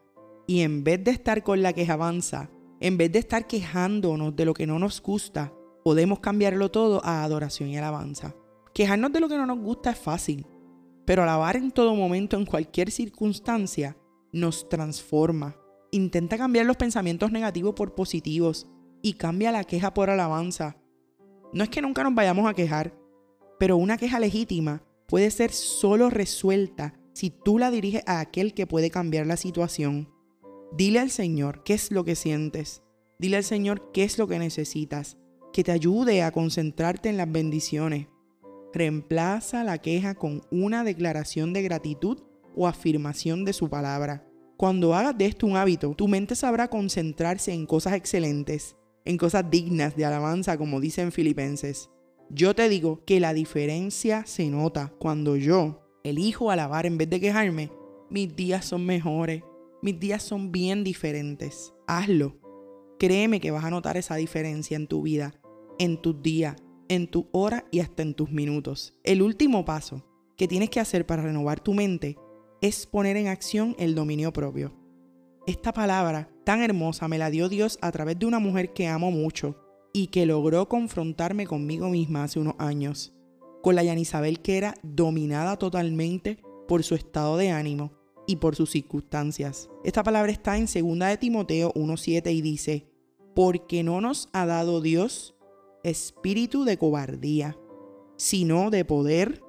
Y 0.49 0.63
en 0.63 0.83
vez 0.83 1.05
de 1.05 1.13
estar 1.13 1.45
con 1.45 1.63
la 1.63 1.73
que 1.73 1.89
avanza, 1.89 2.51
en 2.81 2.99
vez 2.99 3.13
de 3.13 3.21
estar 3.21 3.47
quejándonos 3.47 4.35
de 4.35 4.45
lo 4.45 4.53
que 4.53 4.67
no 4.67 4.81
nos 4.81 5.01
gusta, 5.01 5.53
podemos 5.85 6.19
cambiarlo 6.19 6.69
todo 6.73 7.01
a 7.05 7.23
adoración 7.23 7.69
y 7.69 7.79
alabanza. 7.79 8.35
Quejarnos 8.75 9.13
de 9.13 9.21
lo 9.21 9.29
que 9.29 9.37
no 9.37 9.47
nos 9.47 9.61
gusta 9.61 9.91
es 9.91 9.99
fácil, 9.99 10.45
pero 11.07 11.23
alabar 11.23 11.55
en 11.55 11.71
todo 11.71 11.95
momento, 11.95 12.37
en 12.37 12.45
cualquier 12.45 12.91
circunstancia, 12.91 13.97
nos 14.33 14.69
transforma. 14.69 15.60
Intenta 15.93 16.39
cambiar 16.39 16.67
los 16.67 16.77
pensamientos 16.77 17.33
negativos 17.33 17.75
por 17.75 17.95
positivos 17.95 18.69
y 19.03 19.15
cambia 19.15 19.51
la 19.51 19.65
queja 19.65 19.93
por 19.93 20.11
alabanza. 20.11 20.77
No 21.53 21.65
es 21.65 21.71
que 21.71 21.83
nunca 21.83 22.05
nos 22.05 22.15
vayamos 22.15 22.49
a 22.49 22.55
quejar, 22.55 22.95
pero 23.59 23.77
una 23.77 23.99
queja 23.99 24.21
legítima 24.21 24.85
puede 25.09 25.31
ser 25.31 25.51
solo 25.51 26.09
resuelta 26.09 26.95
si 27.13 27.31
tú 27.31 27.59
la 27.59 27.71
diriges 27.71 28.03
a 28.07 28.21
aquel 28.21 28.55
que 28.55 28.67
puede 28.67 28.91
cambiar 28.91 29.27
la 29.27 29.37
situación. 29.37 30.09
Dile 30.73 31.01
al 31.01 31.11
Señor 31.11 31.65
qué 31.65 31.75
es 31.75 31.91
lo 31.91 32.05
que 32.05 32.15
sientes. 32.15 32.83
Dile 33.19 33.39
al 33.39 33.45
Señor 33.45 33.91
qué 33.93 34.05
es 34.05 34.19
lo 34.19 34.29
que 34.29 34.39
necesitas. 34.39 35.19
Que 35.53 35.65
te 35.65 35.73
ayude 35.73 36.23
a 36.23 36.31
concentrarte 36.31 37.09
en 37.09 37.17
las 37.17 37.31
bendiciones. 37.31 38.07
Reemplaza 38.73 39.65
la 39.65 39.79
queja 39.79 40.15
con 40.15 40.43
una 40.53 40.85
declaración 40.85 41.53
de 41.53 41.63
gratitud 41.63 42.23
o 42.55 42.69
afirmación 42.69 43.45
de 43.45 43.53
su 43.53 43.69
palabra. 43.69 44.30
Cuando 44.61 44.95
hagas 44.95 45.17
de 45.17 45.25
esto 45.25 45.47
un 45.47 45.57
hábito, 45.57 45.95
tu 45.95 46.07
mente 46.07 46.35
sabrá 46.35 46.69
concentrarse 46.69 47.55
en 47.55 47.65
cosas 47.65 47.95
excelentes, 47.95 48.77
en 49.07 49.17
cosas 49.17 49.51
dignas 49.51 49.97
de 49.97 50.05
alabanza, 50.05 50.59
como 50.59 50.81
dicen 50.81 51.13
Filipenses. 51.13 51.89
Yo 52.29 52.55
te 52.55 52.69
digo 52.69 53.03
que 53.07 53.21
la 53.21 53.33
diferencia 53.33 54.27
se 54.27 54.51
nota 54.51 54.93
cuando 54.99 55.37
yo 55.37 55.81
elijo 56.05 56.51
alabar 56.51 56.85
en 56.85 56.99
vez 56.99 57.09
de 57.09 57.21
quejarme. 57.21 57.73
Mis 58.11 58.37
días 58.37 58.67
son 58.67 58.85
mejores, 58.85 59.43
mis 59.81 59.99
días 59.99 60.23
son 60.23 60.53
bien 60.53 60.85
diferentes. 60.85 61.73
Hazlo. 61.87 62.37
Créeme 62.99 63.41
que 63.41 63.53
vas 63.53 63.65
a 63.65 63.71
notar 63.71 63.97
esa 63.97 64.17
diferencia 64.17 64.77
en 64.77 64.89
tu 64.89 65.01
vida, 65.01 65.33
en 65.79 65.97
tus 65.97 66.21
días, 66.21 66.57
en 66.91 67.07
tu 67.07 67.31
hora 67.33 67.65
y 67.71 67.81
hasta 67.81 68.03
en 68.03 68.13
tus 68.13 68.31
minutos. 68.31 68.93
El 69.05 69.23
último 69.23 69.65
paso 69.65 70.05
que 70.37 70.49
tienes 70.49 70.69
que 70.69 70.81
hacer 70.81 71.07
para 71.07 71.23
renovar 71.23 71.61
tu 71.61 71.73
mente 71.73 72.19
es 72.61 72.87
poner 72.87 73.17
en 73.17 73.29
acción 73.29 73.75
el 73.79 73.95
dominio 73.95 74.33
propio. 74.33 74.73
Esta 75.47 75.73
palabra 75.73 76.31
tan 76.45 76.63
hermosa 76.63 77.09
me 77.09 77.19
la 77.19 77.31
dio 77.31 77.49
Dios 77.49 77.79
a 77.81 77.91
través 77.91 78.19
de 78.19 78.27
una 78.27 78.39
mujer 78.39 78.73
que 78.73 78.87
amo 78.87 79.11
mucho 79.11 79.57
y 79.93 80.09
que 80.09 80.27
logró 80.27 80.69
confrontarme 80.69 81.47
conmigo 81.47 81.89
misma 81.89 82.25
hace 82.25 82.39
unos 82.39 82.55
años, 82.59 83.15
con 83.63 83.75
la 83.75 83.83
Yanisabel 83.83 84.41
que 84.41 84.59
era 84.59 84.75
dominada 84.83 85.57
totalmente 85.57 86.39
por 86.69 86.83
su 86.83 86.95
estado 86.95 87.37
de 87.37 87.51
ánimo 87.51 87.93
y 88.27 88.37
por 88.37 88.55
sus 88.55 88.71
circunstancias. 88.71 89.69
Esta 89.83 90.03
palabra 90.03 90.31
está 90.31 90.57
en 90.57 90.67
2 90.67 90.99
de 91.09 91.17
Timoteo 91.17 91.73
1.7 91.75 92.33
y 92.33 92.43
dice, 92.43 92.87
porque 93.35 93.83
no 93.83 94.01
nos 94.01 94.29
ha 94.33 94.47
dado 94.47 94.81
Dios 94.81 95.35
espíritu 95.83 96.65
de 96.65 96.77
cobardía, 96.77 97.59
sino 98.17 98.71
de 98.71 98.85
poder, 98.85 99.43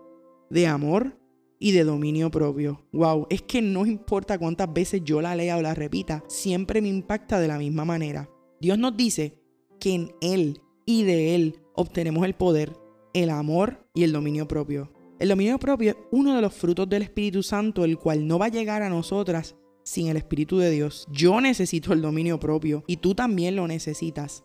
de 0.50 0.65
amor 0.67 1.20
y 1.62 1.71
de 1.71 1.86
dominio 1.86 2.30
propio. 2.30 2.82
Wow, 2.91 3.28
es 3.30 3.41
que 3.43 3.62
no 3.62 3.86
importa 3.86 4.38
cuántas 4.38 4.74
veces 4.74 5.02
yo 5.06 5.21
la 5.21 5.36
lea 5.36 5.56
o 5.56 5.62
la 5.62 5.74
repita, 5.74 6.26
siempre 6.28 6.82
me 6.82 6.89
impacta 6.89 7.39
de 7.39 7.47
la 7.47 7.58
misma 7.58 7.86
manera. 7.86 8.30
Dios 8.60 8.78
nos 8.78 8.97
dice 8.97 9.39
que 9.80 9.93
en 9.93 10.12
Él 10.19 10.60
y 10.86 11.04
de 11.04 11.36
Él 11.36 11.60
obtenemos 11.76 12.26
el 12.26 12.34
poder, 12.34 12.74
el 13.13 13.30
amor 13.30 13.88
y 13.93 14.04
el 14.04 14.12
dominio 14.12 14.45
propio. 14.47 14.91
El 15.19 15.30
dominio 15.30 15.58
propio 15.58 15.91
es 15.91 15.97
uno 16.12 16.36
de 16.36 16.41
los 16.41 16.54
frutos 16.54 16.89
del 16.89 17.04
Espíritu 17.04 17.43
Santo, 17.43 17.86
el 17.86 17.97
cual 17.97 18.28
no 18.28 18.39
va 18.39 18.47
a 18.47 18.50
llegar 18.50 18.82
a 18.82 18.89
nosotras 18.89 19.56
sin 19.84 20.08
el 20.08 20.17
Espíritu 20.17 20.58
de 20.58 20.71
Dios. 20.71 21.08
Yo 21.12 21.39
necesito 21.39 21.93
el 21.93 22.02
dominio 22.02 22.39
propio 22.39 22.84
y 22.88 22.97
tú 22.97 23.15
también 23.15 23.56
lo 23.56 23.67
necesitas 23.67 24.43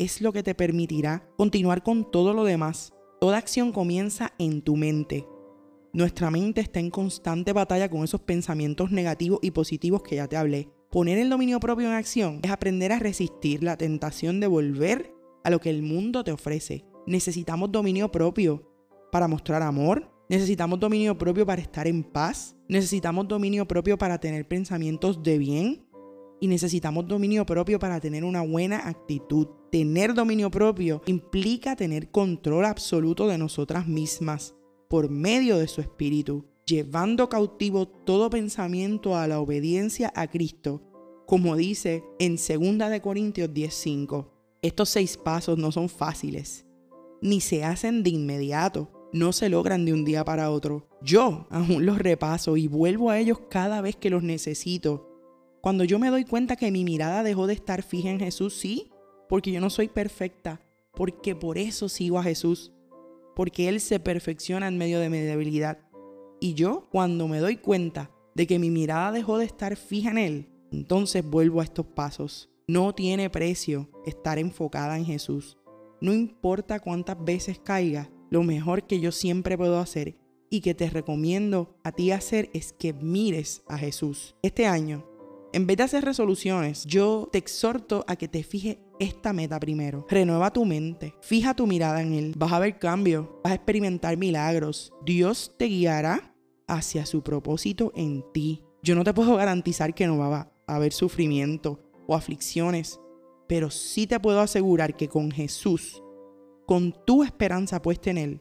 es 0.00 0.22
lo 0.22 0.32
que 0.32 0.42
te 0.42 0.54
permitirá 0.54 1.28
continuar 1.36 1.82
con 1.82 2.10
todo 2.10 2.32
lo 2.32 2.44
demás. 2.44 2.94
Toda 3.20 3.36
acción 3.36 3.70
comienza 3.70 4.32
en 4.38 4.62
tu 4.62 4.76
mente. 4.76 5.26
Nuestra 5.92 6.30
mente 6.30 6.60
está 6.60 6.78
en 6.78 6.88
constante 6.88 7.52
batalla 7.52 7.90
con 7.90 8.04
esos 8.04 8.20
pensamientos 8.20 8.92
negativos 8.92 9.40
y 9.42 9.50
positivos 9.50 10.02
que 10.02 10.16
ya 10.16 10.28
te 10.28 10.36
hablé. 10.36 10.68
Poner 10.88 11.18
el 11.18 11.28
dominio 11.28 11.58
propio 11.58 11.88
en 11.88 11.94
acción 11.94 12.38
es 12.44 12.50
aprender 12.52 12.92
a 12.92 13.00
resistir 13.00 13.64
la 13.64 13.76
tentación 13.76 14.38
de 14.38 14.46
volver 14.46 15.12
a 15.42 15.50
lo 15.50 15.60
que 15.60 15.70
el 15.70 15.82
mundo 15.82 16.22
te 16.22 16.30
ofrece. 16.30 16.84
Necesitamos 17.08 17.72
dominio 17.72 18.08
propio 18.12 18.70
para 19.10 19.26
mostrar 19.26 19.62
amor, 19.62 20.08
necesitamos 20.28 20.78
dominio 20.78 21.18
propio 21.18 21.44
para 21.44 21.60
estar 21.60 21.88
en 21.88 22.04
paz, 22.04 22.54
necesitamos 22.68 23.26
dominio 23.26 23.66
propio 23.66 23.98
para 23.98 24.20
tener 24.20 24.46
pensamientos 24.46 25.20
de 25.24 25.38
bien, 25.38 25.86
y 26.40 26.46
necesitamos 26.46 27.06
dominio 27.08 27.44
propio 27.44 27.80
para 27.80 28.00
tener 28.00 28.24
una 28.24 28.42
buena 28.42 28.88
actitud. 28.88 29.48
Tener 29.72 30.14
dominio 30.14 30.50
propio 30.50 31.02
implica 31.06 31.76
tener 31.76 32.10
control 32.10 32.64
absoluto 32.64 33.26
de 33.26 33.38
nosotras 33.38 33.86
mismas 33.86 34.54
por 34.90 35.08
medio 35.08 35.56
de 35.56 35.68
su 35.68 35.80
espíritu, 35.80 36.44
llevando 36.66 37.28
cautivo 37.28 37.86
todo 37.86 38.28
pensamiento 38.28 39.16
a 39.16 39.28
la 39.28 39.40
obediencia 39.40 40.12
a 40.16 40.26
Cristo, 40.26 40.82
como 41.26 41.54
dice 41.56 42.02
en 42.18 42.36
2 42.36 42.90
de 42.90 43.00
Corintios 43.00 43.54
10:5. 43.54 44.26
Estos 44.60 44.88
seis 44.88 45.16
pasos 45.16 45.56
no 45.56 45.70
son 45.70 45.88
fáciles, 45.88 46.66
ni 47.22 47.40
se 47.40 47.64
hacen 47.64 48.02
de 48.02 48.10
inmediato, 48.10 49.08
no 49.12 49.32
se 49.32 49.48
logran 49.48 49.84
de 49.84 49.92
un 49.92 50.04
día 50.04 50.24
para 50.24 50.50
otro. 50.50 50.88
Yo 51.00 51.46
aún 51.50 51.86
los 51.86 51.98
repaso 51.98 52.56
y 52.56 52.66
vuelvo 52.66 53.08
a 53.08 53.18
ellos 53.18 53.38
cada 53.48 53.80
vez 53.80 53.94
que 53.96 54.10
los 54.10 54.24
necesito 54.24 55.06
cuando 55.60 55.84
yo 55.84 55.98
me 55.98 56.08
doy 56.08 56.24
cuenta 56.24 56.56
que 56.56 56.70
mi 56.70 56.84
mirada 56.84 57.22
dejó 57.22 57.46
de 57.46 57.52
estar 57.52 57.82
fija 57.82 58.08
en 58.08 58.18
Jesús, 58.18 58.54
sí, 58.54 58.90
porque 59.28 59.52
yo 59.52 59.60
no 59.60 59.68
soy 59.68 59.88
perfecta, 59.88 60.62
porque 60.94 61.36
por 61.36 61.58
eso 61.58 61.90
sigo 61.90 62.18
a 62.18 62.22
Jesús, 62.22 62.72
porque 63.34 63.68
Él 63.68 63.80
se 63.80 64.00
perfecciona 64.00 64.68
en 64.68 64.78
medio 64.78 65.00
de 65.00 65.10
mi 65.10 65.18
debilidad. 65.18 65.78
Y 66.40 66.54
yo, 66.54 66.88
cuando 66.90 67.28
me 67.28 67.38
doy 67.38 67.56
cuenta 67.56 68.10
de 68.34 68.46
que 68.46 68.58
mi 68.58 68.70
mirada 68.70 69.12
dejó 69.12 69.38
de 69.38 69.44
estar 69.44 69.76
fija 69.76 70.10
en 70.10 70.18
Él, 70.18 70.48
entonces 70.72 71.24
vuelvo 71.24 71.60
a 71.60 71.64
estos 71.64 71.86
pasos. 71.86 72.50
No 72.66 72.94
tiene 72.94 73.30
precio 73.30 73.90
estar 74.06 74.38
enfocada 74.38 74.96
en 74.96 75.04
Jesús. 75.04 75.58
No 76.00 76.12
importa 76.12 76.80
cuántas 76.80 77.22
veces 77.22 77.58
caiga, 77.58 78.10
lo 78.30 78.42
mejor 78.42 78.86
que 78.86 79.00
yo 79.00 79.12
siempre 79.12 79.58
puedo 79.58 79.78
hacer 79.78 80.16
y 80.48 80.60
que 80.60 80.74
te 80.74 80.88
recomiendo 80.88 81.76
a 81.84 81.92
ti 81.92 82.10
hacer 82.10 82.48
es 82.54 82.72
que 82.72 82.92
mires 82.92 83.62
a 83.68 83.76
Jesús. 83.76 84.36
Este 84.42 84.66
año 84.66 85.10
en 85.52 85.66
vez 85.66 85.78
de 85.78 85.82
hacer 85.82 86.04
resoluciones, 86.04 86.84
yo 86.84 87.28
te 87.32 87.38
exhorto 87.38 88.04
a 88.06 88.14
que 88.14 88.28
te 88.28 88.44
fijes 88.44 88.78
esta 89.00 89.32
meta 89.32 89.58
primero. 89.58 90.06
Renueva 90.08 90.52
tu 90.52 90.64
mente, 90.64 91.14
fija 91.22 91.54
tu 91.54 91.66
mirada 91.66 92.00
en 92.02 92.12
Él. 92.12 92.34
Vas 92.36 92.52
a 92.52 92.60
ver 92.60 92.78
cambios, 92.78 93.26
vas 93.42 93.52
a 93.52 93.56
experimentar 93.56 94.16
milagros. 94.16 94.92
Dios 95.04 95.54
te 95.58 95.64
guiará 95.64 96.36
hacia 96.68 97.06
su 97.06 97.22
propósito 97.22 97.90
en 97.96 98.22
ti. 98.32 98.62
Yo 98.82 98.94
no 98.94 99.02
te 99.02 99.12
puedo 99.12 99.34
garantizar 99.36 99.94
que 99.94 100.06
no 100.06 100.18
va 100.18 100.52
a 100.66 100.76
haber 100.76 100.92
sufrimiento 100.92 101.80
o 102.06 102.14
aflicciones, 102.14 103.00
pero 103.48 103.70
sí 103.70 104.06
te 104.06 104.20
puedo 104.20 104.40
asegurar 104.40 104.94
que 104.94 105.08
con 105.08 105.30
Jesús, 105.30 106.02
con 106.66 106.94
tu 107.04 107.24
esperanza 107.24 107.82
puesta 107.82 108.10
en 108.10 108.18
Él, 108.18 108.40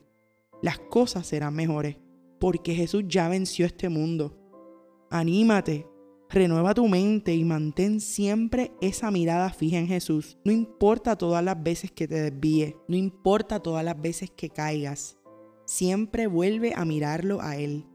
las 0.62 0.78
cosas 0.78 1.26
serán 1.26 1.56
mejores, 1.56 1.98
porque 2.39 2.76
Jesús 2.76 3.06
ya 3.08 3.30
venció 3.30 3.65
este 3.65 3.89
mundo. 3.89 4.36
Anímate, 5.10 5.88
Renueva 6.31 6.75
tu 6.75 6.87
mente 6.87 7.33
y 7.33 7.43
mantén 7.43 7.99
siempre 7.99 8.71
esa 8.81 9.09
mirada 9.09 9.49
fija 9.49 9.79
en 9.79 9.87
Jesús. 9.87 10.37
No 10.43 10.51
importa 10.51 11.17
todas 11.17 11.43
las 11.43 11.61
veces 11.63 11.91
que 11.91 12.07
te 12.07 12.29
desvíe, 12.29 12.77
no 12.87 12.95
importa 12.95 13.59
todas 13.59 13.83
las 13.83 13.99
veces 13.99 14.29
que 14.29 14.51
caigas, 14.51 15.17
siempre 15.65 16.27
vuelve 16.27 16.73
a 16.75 16.85
mirarlo 16.85 17.41
a 17.41 17.57
Él. 17.57 17.87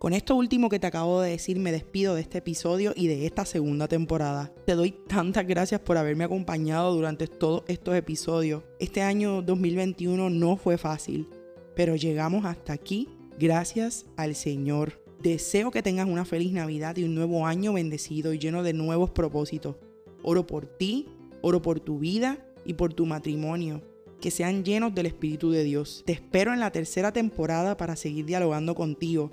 Con 0.00 0.12
esto 0.12 0.34
último 0.34 0.68
que 0.68 0.80
te 0.80 0.88
acabo 0.88 1.20
de 1.20 1.30
decir, 1.30 1.60
me 1.60 1.70
despido 1.70 2.16
de 2.16 2.20
este 2.22 2.38
episodio 2.38 2.92
y 2.96 3.06
de 3.06 3.26
esta 3.26 3.44
segunda 3.44 3.86
temporada. 3.86 4.52
Te 4.66 4.74
doy 4.74 4.96
tantas 5.06 5.46
gracias 5.46 5.80
por 5.80 5.96
haberme 5.96 6.24
acompañado 6.24 6.92
durante 6.92 7.28
todos 7.28 7.62
estos 7.68 7.94
episodios. 7.94 8.64
Este 8.80 9.02
año 9.02 9.40
2021 9.40 10.30
no 10.30 10.56
fue 10.56 10.78
fácil, 10.78 11.28
pero 11.76 11.94
llegamos 11.94 12.44
hasta 12.44 12.72
aquí 12.72 13.08
gracias 13.38 14.04
al 14.16 14.34
Señor. 14.34 15.03
Deseo 15.24 15.70
que 15.70 15.82
tengas 15.82 16.06
una 16.06 16.26
feliz 16.26 16.52
Navidad 16.52 16.98
y 16.98 17.04
un 17.04 17.14
nuevo 17.14 17.46
año 17.46 17.72
bendecido 17.72 18.34
y 18.34 18.38
lleno 18.38 18.62
de 18.62 18.74
nuevos 18.74 19.08
propósitos. 19.08 19.76
Oro 20.22 20.46
por 20.46 20.66
ti, 20.66 21.08
oro 21.40 21.62
por 21.62 21.80
tu 21.80 21.98
vida 21.98 22.46
y 22.66 22.74
por 22.74 22.92
tu 22.92 23.06
matrimonio. 23.06 23.80
Que 24.20 24.30
sean 24.30 24.64
llenos 24.64 24.94
del 24.94 25.06
Espíritu 25.06 25.50
de 25.50 25.64
Dios. 25.64 26.02
Te 26.04 26.12
espero 26.12 26.52
en 26.52 26.60
la 26.60 26.70
tercera 26.72 27.10
temporada 27.10 27.74
para 27.78 27.96
seguir 27.96 28.26
dialogando 28.26 28.74
contigo 28.74 29.30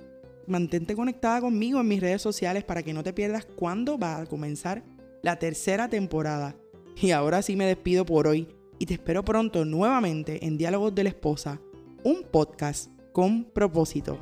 mantente 0.47 0.95
conectada 0.95 1.41
conmigo 1.41 1.81
en 1.81 1.87
mis 1.87 1.99
redes 1.99 2.21
sociales 2.21 2.63
para 2.63 2.83
que 2.83 2.93
no 2.93 3.03
te 3.03 3.13
pierdas 3.13 3.45
cuándo 3.45 3.97
va 3.97 4.17
a 4.17 4.25
comenzar 4.25 4.83
la 5.21 5.39
tercera 5.39 5.89
temporada. 5.89 6.55
Y 7.01 7.11
ahora 7.11 7.41
sí 7.41 7.57
me 7.57 7.65
despido 7.65 8.05
por 8.05 8.27
hoy 8.27 8.47
y 8.79 8.85
te 8.85 8.93
espero 8.93 9.25
pronto 9.25 9.65
nuevamente 9.65 10.45
en 10.45 10.57
Diálogos 10.57 10.95
de 10.95 11.03
la 11.03 11.09
Esposa, 11.09 11.59
un 12.03 12.23
podcast 12.23 12.89
con 13.11 13.43
propósito. 13.43 14.17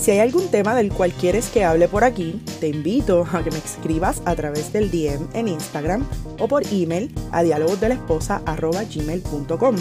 Si 0.00 0.12
hay 0.12 0.20
algún 0.20 0.48
tema 0.48 0.74
del 0.74 0.90
cual 0.90 1.12
quieres 1.12 1.50
que 1.50 1.64
hable 1.64 1.86
por 1.86 2.04
aquí, 2.04 2.40
te 2.58 2.68
invito 2.68 3.26
a 3.30 3.44
que 3.44 3.50
me 3.50 3.58
escribas 3.58 4.22
a 4.24 4.34
través 4.34 4.72
del 4.72 4.90
DM 4.90 5.28
en 5.34 5.48
Instagram 5.48 6.06
o 6.38 6.48
por 6.48 6.62
email 6.72 7.14
a 7.32 7.42
dialogosdelesposa.gmail.com 7.42 9.76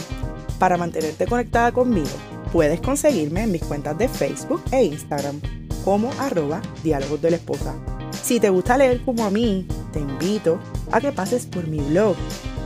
para 0.59 0.75
mantenerte 0.75 1.25
conectada 1.25 1.71
conmigo 1.71 2.09
Puedes 2.51 2.81
conseguirme 2.81 3.43
en 3.43 3.51
mis 3.51 3.63
cuentas 3.63 3.95
de 3.97 4.07
Facebook 4.07 4.61
e 4.71 4.83
Instagram 4.83 5.39
como 5.85 6.11
arroba 6.19 6.61
diálogos 6.83 7.23
esposa. 7.23 7.75
Si 8.11 8.39
te 8.39 8.49
gusta 8.49 8.75
leer 8.77 9.01
como 9.01 9.23
a 9.23 9.29
mí, 9.29 9.67
te 9.93 9.99
invito 9.99 10.57
a 10.91 10.99
que 10.99 11.11
pases 11.11 11.45
por 11.45 11.67
mi 11.67 11.77
blog, 11.79 12.15